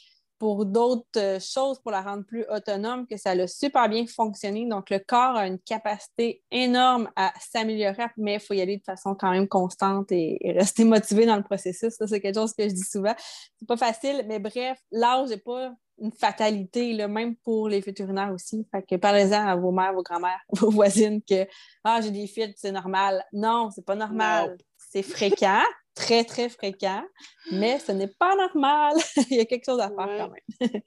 pour 0.42 0.66
d'autres 0.66 1.06
euh, 1.18 1.38
choses 1.38 1.78
pour 1.78 1.92
la 1.92 2.00
rendre 2.00 2.24
plus 2.24 2.44
autonome, 2.50 3.06
que 3.06 3.16
ça 3.16 3.30
a 3.30 3.46
super 3.46 3.88
bien 3.88 4.04
fonctionné. 4.08 4.66
Donc, 4.66 4.90
le 4.90 4.98
corps 4.98 5.36
a 5.36 5.46
une 5.46 5.60
capacité 5.60 6.42
énorme 6.50 7.08
à 7.14 7.32
s'améliorer, 7.38 8.06
mais 8.16 8.34
il 8.34 8.40
faut 8.40 8.52
y 8.52 8.60
aller 8.60 8.78
de 8.78 8.82
façon 8.82 9.14
quand 9.14 9.30
même 9.30 9.46
constante 9.46 10.10
et, 10.10 10.40
rester 10.58 10.82
motivé 10.82 11.26
dans 11.26 11.36
le 11.36 11.44
processus. 11.44 11.92
Ça, 11.92 12.08
c'est 12.08 12.20
quelque 12.20 12.34
chose 12.40 12.54
que 12.54 12.64
je 12.64 12.74
dis 12.74 12.82
souvent. 12.82 13.14
C'est 13.56 13.68
pas 13.68 13.76
facile, 13.76 14.24
mais 14.26 14.40
bref, 14.40 14.80
l'âge 14.90 15.28
n'est 15.28 15.36
pas 15.36 15.74
une 16.00 16.10
fatalité, 16.10 16.92
là, 16.92 17.06
même 17.06 17.36
pour 17.36 17.68
les 17.68 17.78
vétérinaires 17.78 18.32
aussi. 18.32 18.66
Fait 18.72 18.82
que 18.82 18.96
parlez-en 18.96 19.46
à 19.46 19.54
vos 19.54 19.70
mères, 19.70 19.92
vos 19.94 20.02
grands-mères, 20.02 20.40
vos 20.48 20.72
voisines 20.72 21.22
que 21.22 21.46
Ah, 21.84 22.00
j'ai 22.00 22.10
des 22.10 22.26
fuites, 22.26 22.56
c'est 22.56 22.72
normal. 22.72 23.24
Non, 23.32 23.70
c'est 23.72 23.84
pas 23.84 23.94
normal. 23.94 24.56
C'est 24.76 25.04
fréquent 25.04 25.62
très, 25.94 26.24
très 26.24 26.48
fréquent, 26.48 27.02
mais 27.50 27.78
ce 27.78 27.92
n'est 27.92 28.08
pas 28.08 28.34
normal. 28.36 28.96
il 29.30 29.36
y 29.36 29.40
a 29.40 29.44
quelque 29.44 29.64
chose 29.64 29.80
à 29.80 29.88
faire 29.88 29.96
quand 29.96 30.30
même. 30.30 30.82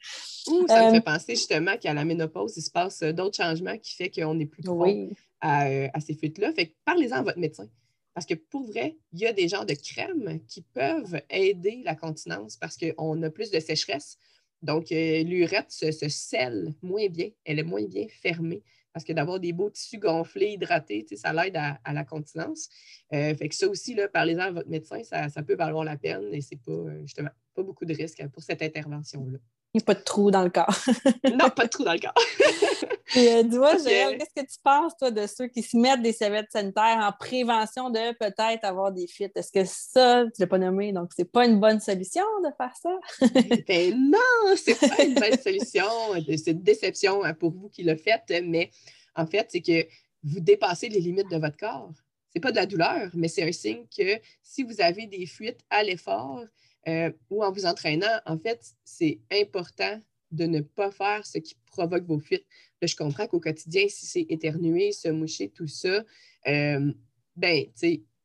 ça 0.67 0.85
me 0.85 0.91
fait 0.91 0.97
euh, 0.97 1.01
penser 1.01 1.35
justement 1.35 1.77
qu'à 1.77 1.93
la 1.93 2.05
ménopause, 2.05 2.57
il 2.57 2.61
se 2.61 2.71
passe 2.71 3.01
euh, 3.03 3.11
d'autres 3.11 3.37
changements 3.37 3.77
qui 3.77 3.95
font 3.95 4.09
qu'on 4.15 4.35
n'est 4.35 4.45
plus 4.45 4.63
trop 4.63 4.85
euh, 4.85 5.09
à, 5.41 5.99
ces 5.99 6.15
fuites-là. 6.15 6.53
Fait 6.53 6.67
que 6.67 6.75
parlez-en 6.85 7.17
à 7.17 7.21
votre 7.23 7.39
médecin. 7.39 7.67
Parce 8.13 8.25
que 8.25 8.33
pour 8.35 8.65
vrai, 8.65 8.97
il 9.11 9.19
y 9.19 9.25
a 9.25 9.33
des 9.33 9.47
genres 9.47 9.65
de 9.65 9.73
crèmes 9.73 10.39
qui 10.47 10.61
peuvent 10.61 11.21
aider 11.29 11.81
la 11.83 11.95
continence 11.95 12.55
parce 12.55 12.77
qu'on 12.77 13.21
a 13.23 13.29
plus 13.29 13.51
de 13.51 13.59
sécheresse. 13.59 14.17
Donc, 14.61 14.87
l'urette 14.89 15.69
se, 15.69 15.91
se 15.91 16.07
scelle 16.07 16.73
moins 16.81 17.07
bien, 17.07 17.29
elle 17.43 17.59
est 17.59 17.63
moins 17.63 17.83
bien 17.83 18.07
fermée 18.09 18.63
parce 18.95 19.03
que 19.03 19.11
d'avoir 19.11 19.41
des 19.41 19.51
beaux 19.51 19.69
tissus 19.69 19.97
gonflés, 19.97 20.51
hydratés, 20.51 21.05
ça 21.17 21.33
l'aide 21.33 21.57
à, 21.57 21.93
la 21.93 22.05
continence. 22.05 22.69
Euh, 23.11 23.35
fait 23.35 23.49
que 23.49 23.55
ça 23.55 23.67
aussi, 23.67 23.93
parlez-en 24.13 24.39
à 24.39 24.51
votre 24.51 24.69
médecin, 24.69 25.03
ça, 25.03 25.43
peut 25.43 25.57
valoir 25.57 25.83
la 25.83 25.97
peine 25.97 26.29
et 26.31 26.39
c'est 26.39 26.55
pas 26.55 26.71
euh, 26.71 27.01
justement 27.01 27.29
pas 27.53 27.61
beaucoup 27.61 27.83
de 27.83 27.93
risques 27.93 28.25
pour 28.29 28.41
cette 28.41 28.61
intervention-là. 28.61 29.37
Il 29.75 29.79
n'y 29.79 29.81
a 29.81 29.85
pas 29.87 29.95
de 29.95 30.05
trou 30.05 30.31
dans 30.31 30.41
le 30.41 30.49
corps. 30.49 30.73
non, 31.37 31.49
pas 31.49 31.65
de 31.65 31.69
trou 31.69 31.83
dans 31.83 31.91
le 31.91 31.99
corps. 31.99 32.13
euh, 33.17 33.43
dis-moi, 33.43 33.75
qu'est-ce 33.75 34.41
que 34.41 34.47
tu 34.47 34.57
penses, 34.63 34.95
toi, 34.95 35.11
de 35.11 35.27
ceux 35.27 35.47
qui 35.47 35.61
se 35.61 35.75
mettent 35.75 36.01
des 36.01 36.13
serviettes 36.13 36.49
sanitaires 36.49 36.99
en 37.01 37.11
prévention 37.11 37.89
de 37.89 38.13
peut-être 38.17 38.63
avoir 38.63 38.93
des 38.93 39.05
fuites? 39.05 39.35
Est-ce 39.35 39.51
que 39.51 39.65
ça, 39.65 40.23
tu 40.27 40.39
ne 40.39 40.45
l'as 40.45 40.47
pas 40.47 40.59
nommé, 40.59 40.93
donc 40.93 41.09
c'est 41.13 41.29
pas 41.29 41.45
une 41.45 41.59
bonne 41.59 41.81
solution 41.81 42.23
de 42.41 42.51
faire 42.55 42.71
ça? 42.81 42.97
ben 43.67 43.93
non, 43.99 44.55
c'est 44.55 44.79
pas 44.79 45.03
une 45.03 45.15
bonne 45.15 45.37
solution. 45.37 45.83
C'est 46.25 46.51
une 46.51 46.63
déception 46.63 47.25
hein, 47.25 47.33
pour 47.33 47.51
vous 47.51 47.67
qui 47.67 47.83
le 47.83 47.97
faites, 47.97 48.31
mais 48.45 48.71
en 49.13 49.27
fait, 49.27 49.47
c'est 49.49 49.61
que 49.61 49.85
vous 50.23 50.39
dépassez 50.39 50.87
les 50.87 51.01
limites 51.01 51.29
de 51.29 51.37
votre 51.37 51.57
corps. 51.57 51.91
Ce 52.29 52.37
n'est 52.37 52.41
pas 52.41 52.51
de 52.51 52.55
la 52.55 52.65
douleur, 52.65 53.09
mais 53.13 53.27
c'est 53.27 53.43
un 53.43 53.51
signe 53.51 53.83
que 53.87 54.21
si 54.41 54.63
vous 54.63 54.79
avez 54.79 55.05
des 55.07 55.25
fuites 55.25 55.65
à 55.69 55.83
l'effort 55.83 56.45
euh, 56.87 57.11
ou 57.29 57.43
en 57.43 57.51
vous 57.51 57.65
entraînant, 57.65 58.19
en 58.25 58.37
fait, 58.37 58.73
c'est 58.83 59.19
important 59.31 59.99
de 60.31 60.45
ne 60.45 60.61
pas 60.61 60.91
faire 60.91 61.25
ce 61.25 61.37
qui 61.39 61.55
provoque 61.65 62.05
vos 62.05 62.19
fuites. 62.19 62.45
Je 62.81 62.95
comprends 62.95 63.27
qu'au 63.27 63.39
quotidien, 63.39 63.85
si 63.89 64.05
c'est 64.05 64.25
éternuer, 64.29 64.91
se 64.91 65.07
moucher, 65.07 65.49
tout 65.49 65.67
ça, 65.67 66.03
euh, 66.47 66.93
ben, 67.35 67.65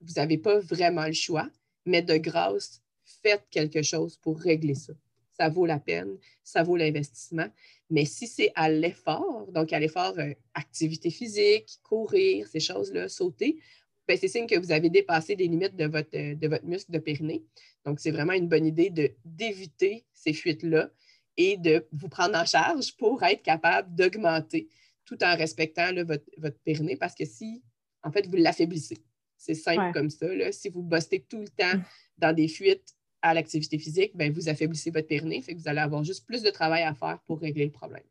vous 0.00 0.12
n'avez 0.16 0.38
pas 0.38 0.58
vraiment 0.60 1.06
le 1.06 1.12
choix, 1.12 1.48
mais 1.86 2.02
de 2.02 2.16
grâce, 2.16 2.82
faites 3.22 3.44
quelque 3.50 3.82
chose 3.82 4.16
pour 4.16 4.38
régler 4.38 4.74
ça. 4.74 4.92
Ça 5.32 5.48
vaut 5.48 5.64
la 5.64 5.78
peine, 5.78 6.18
ça 6.44 6.62
vaut 6.62 6.76
l'investissement. 6.76 7.48
Mais 7.88 8.04
si 8.04 8.26
c'est 8.26 8.52
à 8.54 8.68
l'effort, 8.68 9.46
donc 9.52 9.72
à 9.72 9.78
l'effort 9.78 10.18
euh, 10.18 10.34
activité 10.54 11.10
physique, 11.10 11.78
courir, 11.82 12.46
ces 12.48 12.60
choses-là, 12.60 13.08
sauter, 13.08 13.58
ben, 14.06 14.18
c'est 14.20 14.28
signe 14.28 14.46
que 14.46 14.58
vous 14.58 14.72
avez 14.72 14.90
dépassé 14.90 15.36
les 15.36 15.46
limites 15.46 15.76
de 15.76 15.86
votre, 15.86 16.10
de 16.10 16.48
votre 16.48 16.66
muscle 16.66 16.90
de 16.90 16.98
périnée. 16.98 17.42
Donc, 17.84 18.00
c'est 18.00 18.10
vraiment 18.10 18.32
une 18.32 18.48
bonne 18.48 18.66
idée 18.66 19.14
d'éviter 19.24 20.04
ces 20.12 20.32
fuites-là 20.32 20.90
et 21.36 21.56
de 21.56 21.86
vous 21.92 22.08
prendre 22.08 22.36
en 22.36 22.44
charge 22.44 22.96
pour 22.96 23.22
être 23.22 23.42
capable 23.42 23.94
d'augmenter 23.94 24.68
tout 25.04 25.22
en 25.24 25.36
respectant 25.36 25.92
votre, 26.04 26.24
votre 26.36 26.58
périnée 26.60 26.96
parce 26.96 27.14
que 27.14 27.24
si, 27.24 27.62
en 28.02 28.12
fait, 28.12 28.26
vous 28.26 28.36
l'affaiblissez. 28.36 28.98
C'est 29.36 29.54
simple 29.54 29.92
comme 29.94 30.10
ça. 30.10 30.26
Si 30.52 30.68
vous 30.68 30.82
bossez 30.82 31.24
tout 31.28 31.40
le 31.40 31.48
temps 31.48 31.78
mm. 31.78 31.84
dans 32.18 32.32
des 32.34 32.46
fuites 32.46 32.94
à 33.22 33.34
l'activité 33.34 33.78
physique, 33.78 34.12
ben, 34.14 34.32
vous 34.32 34.48
affaiblissez 34.48 34.90
votre 34.90 35.08
périnée, 35.08 35.42
fait 35.42 35.54
que 35.54 35.60
vous 35.60 35.68
allez 35.68 35.80
avoir 35.80 36.04
juste 36.04 36.26
plus 36.26 36.42
de 36.42 36.50
travail 36.50 36.82
à 36.82 36.94
faire 36.94 37.18
pour 37.26 37.40
régler 37.40 37.64
le 37.64 37.70
problème. 37.70 38.02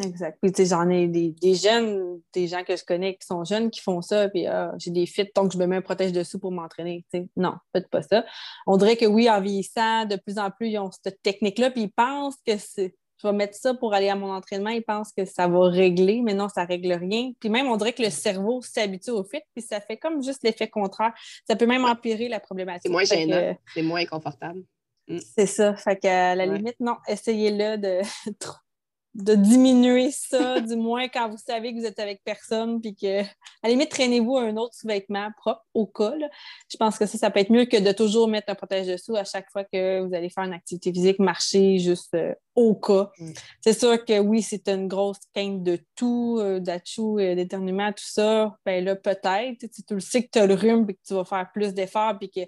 Exact. 0.00 0.38
Puis, 0.42 0.66
j'en 0.66 0.88
ai 0.88 1.06
des, 1.06 1.30
des, 1.40 1.54
jeunes, 1.54 2.20
des 2.32 2.48
gens 2.48 2.64
que 2.64 2.76
je 2.76 2.84
connais 2.84 3.14
qui 3.14 3.26
sont 3.26 3.44
jeunes 3.44 3.70
qui 3.70 3.80
font 3.80 4.02
ça, 4.02 4.28
puis 4.28 4.46
ah, 4.46 4.72
j'ai 4.78 4.90
des 4.90 5.06
fits, 5.06 5.30
donc 5.34 5.52
je 5.52 5.58
me 5.58 5.66
mets 5.66 5.76
un 5.76 5.82
protège 5.82 6.12
dessous 6.12 6.38
pour 6.38 6.50
m'entraîner. 6.50 7.04
Non, 7.36 7.54
faites 7.72 7.88
pas 7.88 8.02
ça. 8.02 8.24
On 8.66 8.76
dirait 8.76 8.96
que 8.96 9.06
oui, 9.06 9.30
en 9.30 9.40
vieillissant, 9.40 10.04
de 10.04 10.16
plus 10.16 10.38
en 10.38 10.50
plus, 10.50 10.70
ils 10.70 10.78
ont 10.78 10.90
cette 10.90 11.22
technique-là, 11.22 11.70
puis 11.70 11.82
ils 11.82 11.92
pensent 11.92 12.36
que 12.44 12.56
c'est 12.58 12.94
je 13.22 13.26
vais 13.26 13.32
mettre 13.32 13.56
ça 13.56 13.74
pour 13.74 13.94
aller 13.94 14.08
à 14.08 14.14
mon 14.14 14.30
entraînement, 14.30 14.70
ils 14.70 14.84
pensent 14.84 15.12
que 15.12 15.24
ça 15.24 15.48
va 15.48 15.68
régler, 15.68 16.20
mais 16.22 16.34
non, 16.34 16.48
ça 16.48 16.64
ne 16.64 16.68
règle 16.68 16.92
rien. 16.92 17.32
Puis 17.40 17.48
même, 17.48 17.66
on 17.66 17.76
dirait 17.76 17.92
que 17.92 18.02
le 18.02 18.10
cerveau 18.10 18.60
s'habitue 18.60 19.10
au 19.10 19.24
fit, 19.24 19.40
puis 19.54 19.64
ça 19.64 19.80
fait 19.80 19.96
comme 19.96 20.22
juste 20.22 20.42
l'effet 20.42 20.68
contraire. 20.68 21.14
Ça 21.48 21.56
peut 21.56 21.66
même 21.66 21.84
empirer 21.84 22.28
la 22.28 22.40
problématique. 22.40 22.82
C'est 22.84 22.90
moins 22.90 23.04
gênant, 23.04 23.56
c'est 23.72 23.82
moins 23.82 24.00
inconfortable. 24.00 24.62
Mm. 25.08 25.18
C'est 25.34 25.46
ça. 25.46 25.74
Fait 25.76 25.96
qu'à 25.96 26.34
la 26.34 26.46
limite, 26.46 26.78
non, 26.80 26.96
essayez-le 27.08 27.78
de 27.78 28.00
de 29.16 29.34
diminuer 29.34 30.10
ça, 30.10 30.60
du 30.60 30.76
moins 30.76 31.08
quand 31.08 31.28
vous 31.30 31.38
savez 31.38 31.72
que 31.72 31.80
vous 31.80 31.86
êtes 31.86 31.98
avec 31.98 32.22
personne, 32.22 32.80
puis 32.80 32.94
que, 32.94 33.22
à 33.22 33.24
la 33.64 33.70
limite, 33.70 33.90
traînez-vous 33.90 34.36
un 34.36 34.56
autre 34.56 34.74
sous-vêtement 34.74 35.30
propre 35.38 35.64
au 35.74 35.86
cas. 35.86 36.12
Je 36.70 36.76
pense 36.76 36.98
que 36.98 37.06
ça, 37.06 37.16
ça 37.16 37.30
peut 37.30 37.40
être 37.40 37.50
mieux 37.50 37.64
que 37.64 37.78
de 37.78 37.92
toujours 37.92 38.28
mettre 38.28 38.50
un 38.50 38.54
protège-dessous 38.54 39.16
à 39.16 39.24
chaque 39.24 39.50
fois 39.50 39.64
que 39.64 40.00
vous 40.00 40.14
allez 40.14 40.28
faire 40.28 40.44
une 40.44 40.52
activité 40.52 40.92
physique, 40.92 41.18
marcher 41.18 41.78
juste 41.78 42.14
euh, 42.14 42.34
au 42.54 42.74
cas. 42.74 43.10
Mm. 43.18 43.32
C'est 43.62 43.78
sûr 43.78 44.04
que 44.04 44.18
oui, 44.18 44.42
c'est 44.42 44.68
une 44.68 44.86
grosse 44.86 45.20
quinte 45.34 45.62
de 45.62 45.78
tout, 45.94 46.38
euh, 46.38 46.60
d'achou, 46.60 47.18
euh, 47.18 47.34
d'éternuement, 47.34 47.92
tout 47.92 48.04
ça. 48.04 48.56
Ben 48.66 48.84
là, 48.84 48.96
peut-être, 48.96 49.58
tu 49.60 49.94
le 49.94 50.00
sais 50.00 50.24
que 50.24 50.30
tu 50.32 50.38
as 50.38 50.46
le 50.46 50.54
rhume, 50.54 50.84
puis 50.86 50.96
que 50.96 51.02
tu 51.06 51.14
vas 51.14 51.24
faire 51.24 51.48
plus 51.52 51.72
d'efforts, 51.74 52.18
puis 52.18 52.30
que 52.30 52.40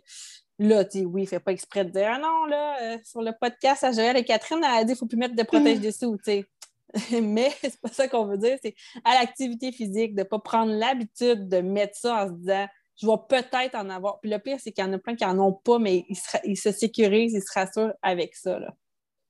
Là, 0.60 0.84
tu 0.84 1.04
oui, 1.04 1.24
fait 1.24 1.38
pas 1.38 1.52
exprès 1.52 1.84
de 1.84 1.90
dire 1.90 2.10
Ah 2.12 2.18
non, 2.18 2.44
là, 2.46 2.98
sur 3.04 3.22
le 3.22 3.30
podcast 3.40 3.84
à 3.84 3.92
Joël 3.92 4.16
et 4.16 4.24
Catherine, 4.24 4.58
elle 4.58 4.64
a 4.64 4.80
dit 4.80 4.86
qu'il 4.86 4.94
ne 4.94 4.96
faut 4.96 5.06
plus 5.06 5.16
mettre 5.16 5.36
de 5.36 5.42
protège 5.44 5.78
dessous. 5.78 6.16
tu 6.16 6.32
sais. 6.32 6.46
Mais 7.22 7.50
c'est 7.60 7.80
pas 7.80 7.88
ça 7.88 8.08
qu'on 8.08 8.26
veut 8.26 8.38
dire. 8.38 8.58
C'est 8.62 8.74
à 9.04 9.14
l'activité 9.14 9.72
physique, 9.72 10.14
de 10.14 10.20
ne 10.20 10.24
pas 10.24 10.38
prendre 10.38 10.72
l'habitude 10.72 11.48
de 11.48 11.58
mettre 11.58 11.96
ça 11.96 12.24
en 12.24 12.28
se 12.28 12.32
disant 12.32 12.66
je 13.00 13.06
vais 13.06 13.16
peut-être 13.28 13.76
en 13.76 13.88
avoir. 13.90 14.18
Puis 14.20 14.30
le 14.30 14.38
pire, 14.38 14.58
c'est 14.60 14.72
qu'il 14.72 14.84
y 14.84 14.86
en 14.86 14.92
a 14.92 14.98
plein 14.98 15.14
qui 15.14 15.24
n'en 15.24 15.38
ont 15.38 15.52
pas, 15.52 15.78
mais 15.78 16.04
ils 16.44 16.56
se, 16.56 16.72
sécurisent, 16.72 17.32
ils 17.32 17.42
se 17.42 17.52
rassurent 17.54 17.94
avec 18.02 18.34
ça. 18.34 18.58
Là. 18.58 18.74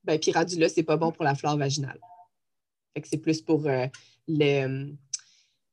Ben, 0.03 0.19
puis 0.19 0.31
rendu 0.31 0.57
là, 0.57 0.67
c'est 0.69 0.83
pas 0.83 0.97
bon 0.97 1.11
pour 1.11 1.23
la 1.23 1.35
flore 1.35 1.55
vaginale. 1.55 1.99
Fait 2.93 3.01
que 3.01 3.07
c'est 3.07 3.19
plus 3.19 3.41
pour 3.43 3.67
euh, 3.67 3.85
le, 4.27 4.95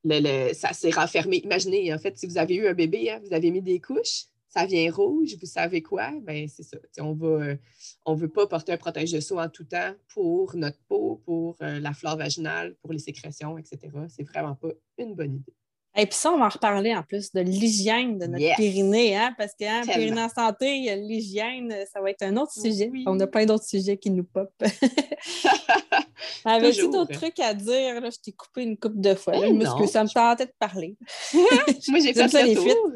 le, 0.05 0.53
Ça 0.53 0.75
s'est 0.75 0.91
renfermé. 0.91 1.39
Imaginez, 1.39 1.95
en 1.95 1.99
fait, 1.99 2.19
si 2.19 2.27
vous 2.27 2.37
avez 2.37 2.57
eu 2.57 2.69
un 2.69 2.75
bébé, 2.75 3.11
hein, 3.11 3.21
vous 3.25 3.33
avez 3.33 3.51
mis 3.51 3.63
des 3.63 3.81
couches, 3.81 4.27
ça 4.49 4.67
vient 4.67 4.91
rouge, 4.93 5.37
vous 5.41 5.47
savez 5.47 5.83
quoi? 5.83 6.13
Ben 6.23 6.49
c'est 6.49 6.63
ça. 6.63 6.79
on 7.01 7.15
ne 7.15 7.57
on 8.05 8.15
veut 8.15 8.29
pas 8.29 8.47
porter 8.47 8.73
un 8.73 8.77
protège 8.77 9.13
de 9.13 9.35
en 9.35 9.49
tout 9.49 9.65
temps 9.65 9.95
pour 10.09 10.57
notre 10.57 10.79
peau, 10.89 11.21
pour 11.25 11.57
euh, 11.63 11.81
la 11.81 11.93
flore 11.93 12.17
vaginale, 12.17 12.75
pour 12.77 12.93
les 12.93 12.99
sécrétions, 12.99 13.59
etc. 13.59 13.79
C'est 14.09 14.25
vraiment 14.25 14.55
pas 14.55 14.71
une 14.99 15.15
bonne 15.15 15.37
idée. 15.37 15.55
Et 15.99 16.07
puis 16.07 16.15
ça, 16.15 16.31
on 16.31 16.39
va 16.39 16.47
en 16.47 16.51
reparler 16.51 16.95
en 16.95 17.03
plus 17.03 17.33
de 17.33 17.41
l'hygiène 17.41 18.19
de 18.19 18.27
notre 18.27 18.57
périnée, 18.57 19.17
hein, 19.17 19.35
parce 19.39 19.53
que 19.59 19.65
hein, 19.65 19.81
périnée 19.87 20.23
en 20.23 20.29
santé, 20.29 20.95
l'hygiène, 20.97 21.75
ça 21.93 22.01
va 22.01 22.11
être 22.11 22.23
un 22.23 22.37
autre 22.37 22.53
sujet. 22.53 22.91
On 23.07 23.19
a 23.21 23.27
plein 23.27 23.47
d'autres 23.47 23.65
sujets 23.65 23.97
qui 23.97 24.11
nous 24.11 24.25
pop. 24.25 24.53
Avais-tu 26.45 26.89
d'autres 26.91 27.13
trucs 27.13 27.41
à 27.41 27.55
dire? 27.55 28.01
Là, 28.01 28.11
je 28.11 28.19
t'ai 28.19 28.33
coupé 28.33 28.63
une 28.63 28.77
coupe 28.77 29.01
de 29.01 29.15
fois. 29.15 29.35
Eh 29.37 29.59
parce 29.59 29.81
que 29.81 29.87
ça 29.87 30.05
me 30.05 30.09
tentait 30.09 30.47
de 30.47 30.53
parler. 30.59 30.97
Moi, 31.35 32.01
j'ai 32.01 32.13
fait 32.13 32.29
ça 32.29 32.43
les 32.43 32.55
tour. 32.55 32.93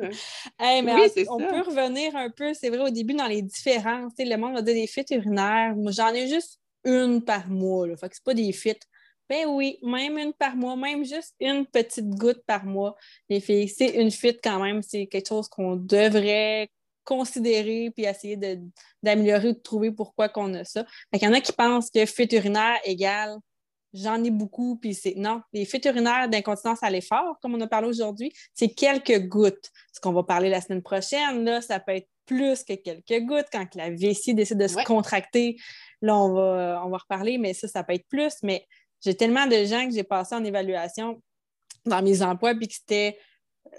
mais 0.58 0.94
on, 1.28 1.38
peut 1.38 1.62
revenir 1.62 2.14
un 2.16 2.30
peu, 2.30 2.52
c'est 2.54 2.68
vrai, 2.68 2.80
au 2.80 2.90
début, 2.90 3.14
dans 3.14 3.26
les 3.26 3.42
différences. 3.42 4.12
Le 4.18 4.36
monde 4.36 4.58
a 4.58 4.62
dit 4.62 4.74
des 4.74 4.86
fuites 4.86 5.10
urinaires. 5.10 5.74
Moi, 5.76 5.92
j'en 5.92 6.12
ai 6.12 6.28
juste 6.28 6.60
une 6.84 7.22
par 7.22 7.48
mois. 7.48 7.86
Là. 7.86 7.96
Fait 7.96 8.08
que 8.08 8.14
c'est 8.14 8.24
pas 8.24 8.34
des 8.34 8.52
fuites 8.52 8.82
ben 9.30 9.46
oui, 9.46 9.78
même 9.82 10.18
une 10.18 10.32
par 10.32 10.56
mois, 10.56 10.74
même 10.74 11.04
juste 11.04 11.36
une 11.38 11.64
petite 11.64 12.10
goutte 12.10 12.42
par 12.46 12.64
mois, 12.64 12.96
les 13.28 13.40
filles. 13.40 13.68
C'est 13.68 13.90
une 13.90 14.10
fuite 14.10 14.40
quand 14.42 14.60
même, 14.60 14.82
c'est 14.82 15.06
quelque 15.06 15.28
chose 15.28 15.48
qu'on 15.48 15.76
devrait 15.76 16.68
considérer 17.04 17.90
puis 17.94 18.04
essayer 18.06 18.36
d'améliorer 19.02 19.48
ou 19.48 19.52
de 19.52 19.58
trouver 19.58 19.92
pourquoi 19.92 20.28
qu'on 20.28 20.52
a 20.54 20.64
ça. 20.64 20.84
Il 21.12 21.22
y 21.22 21.26
en 21.28 21.32
a 21.32 21.40
qui 21.40 21.52
pensent 21.52 21.90
que 21.90 22.04
fuite 22.06 22.32
urinaire 22.32 22.80
égale 22.84 23.38
j'en 23.92 24.22
ai 24.22 24.30
beaucoup, 24.30 24.76
puis 24.76 24.94
c'est 24.94 25.14
non. 25.16 25.42
Les 25.52 25.64
fuites 25.64 25.84
urinaires 25.84 26.28
d'incontinence 26.28 26.82
à 26.82 26.90
l'effort, 26.90 27.38
comme 27.40 27.54
on 27.54 27.60
a 27.60 27.66
parlé 27.66 27.88
aujourd'hui, 27.88 28.32
c'est 28.54 28.68
quelques 28.68 29.26
gouttes. 29.26 29.70
Ce 29.92 30.00
qu'on 30.00 30.12
va 30.12 30.22
parler 30.22 30.48
la 30.48 30.60
semaine 30.60 30.82
prochaine, 30.82 31.44
là, 31.44 31.60
ça 31.60 31.80
peut 31.80 31.96
être 31.96 32.08
plus 32.26 32.62
que 32.62 32.74
quelques 32.74 33.26
gouttes 33.26 33.48
quand 33.52 33.74
la 33.74 33.90
vessie 33.90 34.34
décide 34.34 34.58
de 34.58 34.68
se 34.68 34.84
contracter. 34.84 35.56
Là, 36.00 36.16
on 36.16 36.32
va, 36.32 36.82
on 36.84 36.90
va 36.90 36.98
reparler, 36.98 37.38
mais 37.38 37.54
ça, 37.54 37.66
ça 37.66 37.82
peut 37.82 37.94
être 37.94 38.06
plus. 38.08 38.34
Mais 38.42 38.66
j'ai 39.00 39.14
tellement 39.14 39.46
de 39.46 39.64
gens 39.64 39.86
que 39.86 39.94
j'ai 39.94 40.04
passé 40.04 40.34
en 40.34 40.44
évaluation 40.44 41.20
dans 41.86 42.02
mes 42.02 42.22
emplois, 42.22 42.54
puis 42.54 42.68
que 42.68 42.74
c'était 42.74 43.18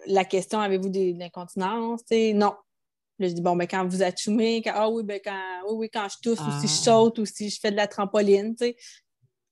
la 0.08 0.26
question 0.26 0.60
avez-vous 0.60 0.90
de 0.90 1.18
l'incontinence? 1.18 2.02
Non. 2.12 2.56
Là, 3.20 3.28
je 3.28 3.34
dis 3.34 3.42
bon, 3.42 3.56
ben, 3.56 3.68
quand 3.68 3.86
vous 3.88 4.02
achumez, 4.02 4.62
quand, 4.64 4.72
ah 4.74 4.90
oui, 4.90 5.04
ben, 5.04 5.20
quand, 5.24 5.62
oui, 5.70 5.76
oui, 5.78 5.90
quand 5.94 6.08
je 6.10 6.18
tousse, 6.24 6.40
ou 6.40 6.52
si 6.60 6.68
je 6.68 6.74
ah. 6.74 6.84
saute, 6.86 7.20
ou 7.20 7.26
si 7.26 7.50
je 7.50 7.60
fais 7.60 7.72
de 7.72 7.76
la 7.76 7.88
trampoline, 7.88 8.56
tu 8.56 8.66
sais. 8.66 8.76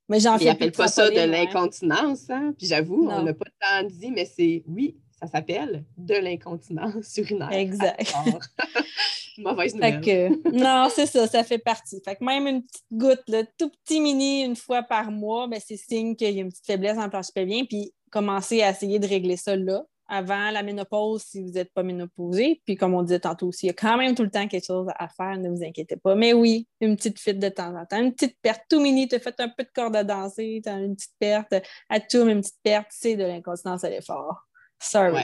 Mais 0.08 0.20
j'en 0.20 0.40
fais 0.40 0.56
plus 0.56 0.72
pas 0.72 0.88
ça 0.88 1.08
de 1.08 1.20
l'incontinence, 1.20 2.32
hein? 2.32 2.52
Puis 2.58 2.66
j'avoue, 2.66 3.08
on 3.08 3.22
n'a 3.22 3.34
pas 3.36 3.46
tant 3.62 3.84
dit, 3.84 4.10
mais 4.10 4.26
c'est 4.26 4.64
oui, 4.68 4.98
ça 5.20 5.28
s'appelle 5.28 5.86
de 5.98 6.16
l'incontinence 6.16 7.16
urinaire. 7.18 7.52
Exact. 7.52 8.12
Mauvaise 9.40 9.74
nouvelle. 9.74 10.02
Que, 10.02 10.52
non, 10.52 10.90
c'est 10.94 11.06
ça, 11.06 11.28
ça 11.28 11.44
fait 11.44 11.58
partie. 11.58 12.02
Fait 12.04 12.16
que 12.16 12.24
même 12.24 12.48
une 12.48 12.64
petite 12.64 12.86
goutte, 12.92 13.24
là, 13.28 13.44
tout 13.58 13.70
petit 13.70 14.00
mini, 14.02 14.44
une 14.44 14.56
fois 14.56 14.84
par 14.84 15.12
mois, 15.12 15.48
ben, 15.48 15.60
c'est 15.66 15.78
signe 15.78 16.16
qu'il 16.16 16.36
y 16.36 16.40
a 16.40 16.42
une 16.42 16.50
petite 16.50 16.66
faiblesse 16.66 16.98
en 16.98 17.10
planche 17.10 17.32
pelvien. 17.34 17.66
Puis 17.66 17.94
commencer 18.12 18.62
à 18.62 18.72
essayer 18.72 19.00
de 19.00 19.08
régler 19.08 19.38
ça 19.38 19.56
là, 19.56 19.84
avant 20.08 20.50
la 20.50 20.64
ménopause 20.64 21.22
si 21.22 21.42
vous 21.42 21.52
n'êtes 21.52 21.72
pas 21.74 21.84
ménopausé. 21.84 22.62
Puis 22.66 22.76
comme 22.76 22.94
on 22.94 23.04
disait 23.04 23.20
tantôt 23.20 23.48
aussi, 23.48 23.68
il 23.68 23.70
y 23.70 23.72
a 23.72 23.74
quand 23.74 23.98
même 23.98 24.16
tout 24.16 24.24
le 24.24 24.32
temps 24.32 24.48
quelque 24.48 24.66
chose 24.66 24.88
à 24.98 25.08
faire, 25.08 25.38
ne 25.38 25.50
vous 25.50 25.64
inquiétez 25.64 25.96
pas. 25.96 26.16
Mais 26.16 26.34
oui, 26.34 26.68
une 26.82 26.96
petite 26.96 27.20
fuite 27.20 27.40
de 27.40 27.50
temps 27.50 27.76
en 27.76 27.86
temps, 27.86 28.02
une 28.02 28.14
petite 28.14 28.38
perte 28.42 28.64
tout 28.70 28.82
mini, 28.82 29.08
tu 29.08 29.16
as 29.16 29.20
fait 29.20 29.40
un 29.40 29.50
peu 29.50 29.64
de 29.64 29.70
corde 29.74 29.96
à 29.96 30.04
danser, 30.04 30.62
tu 30.64 30.70
as 30.70 30.80
une 30.80 30.96
petite 30.96 31.14
perte, 31.20 31.54
à 31.90 32.00
tout, 32.00 32.28
une 32.28 32.42
petite 32.42 32.60
perte, 32.64 32.88
c'est 32.90 33.16
de 33.16 33.24
l'incontinence 33.24 33.84
à 33.84 33.90
l'effort. 33.90 34.49
Sorry. 34.80 35.24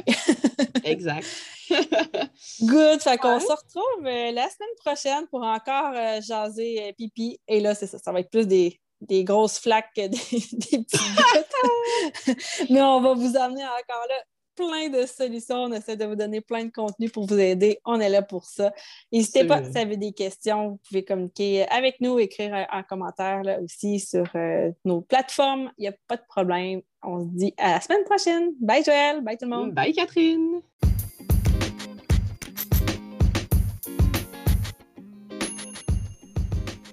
exact. 0.83 1.27
Good. 2.61 3.01
Fait 3.01 3.17
qu'on 3.17 3.39
se 3.39 3.51
retrouve 3.51 4.05
euh, 4.05 4.31
la 4.31 4.49
semaine 4.49 4.75
prochaine 4.83 5.27
pour 5.27 5.43
encore 5.43 5.93
euh, 5.95 6.21
jaser 6.21 6.89
euh, 6.89 6.91
pipi. 6.93 7.39
Et 7.47 7.59
là, 7.59 7.73
c'est 7.73 7.87
ça. 7.87 7.97
Ça 7.97 8.11
va 8.11 8.19
être 8.19 8.29
plus 8.29 8.47
des, 8.47 8.79
des 9.01 9.23
grosses 9.23 9.59
flaques 9.59 9.91
que 9.95 10.07
des, 10.07 10.17
des 10.17 10.83
petites 10.83 12.69
Mais 12.69 12.81
on 12.81 13.01
va 13.01 13.13
vous 13.13 13.35
amener 13.37 13.63
encore 13.63 14.05
là 14.09 14.15
plein 14.55 14.89
de 14.89 15.05
solutions. 15.05 15.63
On 15.63 15.73
essaie 15.73 15.97
de 15.97 16.05
vous 16.05 16.15
donner 16.15 16.41
plein 16.41 16.65
de 16.65 16.71
contenu 16.71 17.09
pour 17.09 17.25
vous 17.25 17.39
aider. 17.39 17.79
On 17.85 17.99
est 17.99 18.09
là 18.09 18.21
pour 18.21 18.45
ça. 18.45 18.73
N'hésitez 19.11 19.45
pas, 19.45 19.63
si 19.63 19.69
vous 19.69 19.77
avez 19.77 19.97
des 19.97 20.13
questions, 20.13 20.69
vous 20.69 20.79
pouvez 20.87 21.03
communiquer 21.03 21.67
avec 21.67 21.99
nous, 21.99 22.19
écrire 22.19 22.65
en 22.71 22.83
commentaire 22.83 23.43
là, 23.43 23.59
aussi 23.61 23.99
sur 23.99 24.25
euh, 24.35 24.71
nos 24.85 25.01
plateformes. 25.01 25.71
Il 25.77 25.81
n'y 25.81 25.87
a 25.87 25.93
pas 26.07 26.17
de 26.17 26.25
problème. 26.27 26.81
On 27.05 27.21
se 27.21 27.29
dit 27.29 27.53
à 27.57 27.73
la 27.73 27.81
semaine 27.81 28.03
prochaine. 28.03 28.51
Bye 28.59 28.83
Joël. 28.83 29.21
Bye 29.21 29.37
tout 29.37 29.45
le 29.45 29.51
monde. 29.51 29.73
Bye 29.73 29.93
Catherine. 29.93 30.61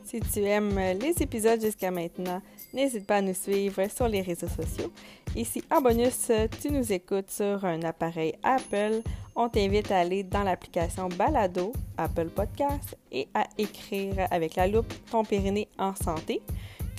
Si 0.05 0.20
tu 0.20 0.40
aimes 0.40 0.79
les 1.01 1.14
épisodes 1.22 1.59
jusqu'à 1.59 1.90
maintenant, 1.90 2.42
n'hésite 2.75 3.07
pas 3.07 3.16
à 3.16 3.22
nous 3.22 3.33
suivre 3.33 3.88
sur 3.88 4.09
les 4.09 4.20
réseaux 4.20 4.48
sociaux. 4.48 4.92
Et 5.35 5.44
si 5.44 5.64
en 5.70 5.81
bonus, 5.81 6.31
tu 6.61 6.70
nous 6.70 6.92
écoutes 6.92 7.31
sur 7.31 7.64
un 7.64 7.81
appareil 7.83 8.35
Apple, 8.42 9.01
on 9.35 9.48
t'invite 9.48 9.90
à 9.90 10.01
aller 10.01 10.22
dans 10.22 10.42
l'application 10.42 11.09
Balado, 11.09 11.72
Apple 11.96 12.29
Podcast, 12.29 12.98
et 13.11 13.27
à 13.33 13.46
écrire 13.57 14.29
avec 14.31 14.57
la 14.57 14.66
loupe 14.66 14.92
ton 15.11 15.25
périnée 15.25 15.68
en 15.79 15.94
santé. 15.94 16.42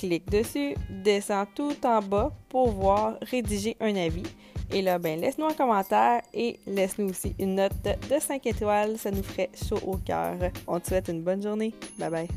Clique 0.04 0.30
dessus, 0.30 0.76
descends 0.90 1.46
tout 1.56 1.78
en 1.86 2.02
bas 2.02 2.30
pour 2.50 2.72
voir 2.72 3.16
rédiger 3.22 3.78
un 3.80 3.96
avis. 3.96 4.26
Et 4.74 4.82
là, 4.82 5.00
ben, 5.00 5.18
laisse-nous 5.18 5.46
un 5.46 5.54
commentaire 5.54 6.22
et 6.34 6.60
laisse-nous 6.68 7.12
aussi 7.12 7.34
une 7.40 7.56
note 7.56 7.72
de 7.84 8.20
5 8.20 8.46
étoiles. 8.46 8.98
Ça 8.98 9.12
nous 9.12 9.24
ferait 9.24 9.50
chaud 9.56 9.80
au 9.88 9.96
cœur. 9.96 10.36
On 10.68 10.78
te 10.82 10.90
souhaite 10.90 11.08
une 11.08 11.22
bonne 11.22 11.42
journée. 11.42 11.74
Bye 11.98 12.10
bye. 12.10 12.28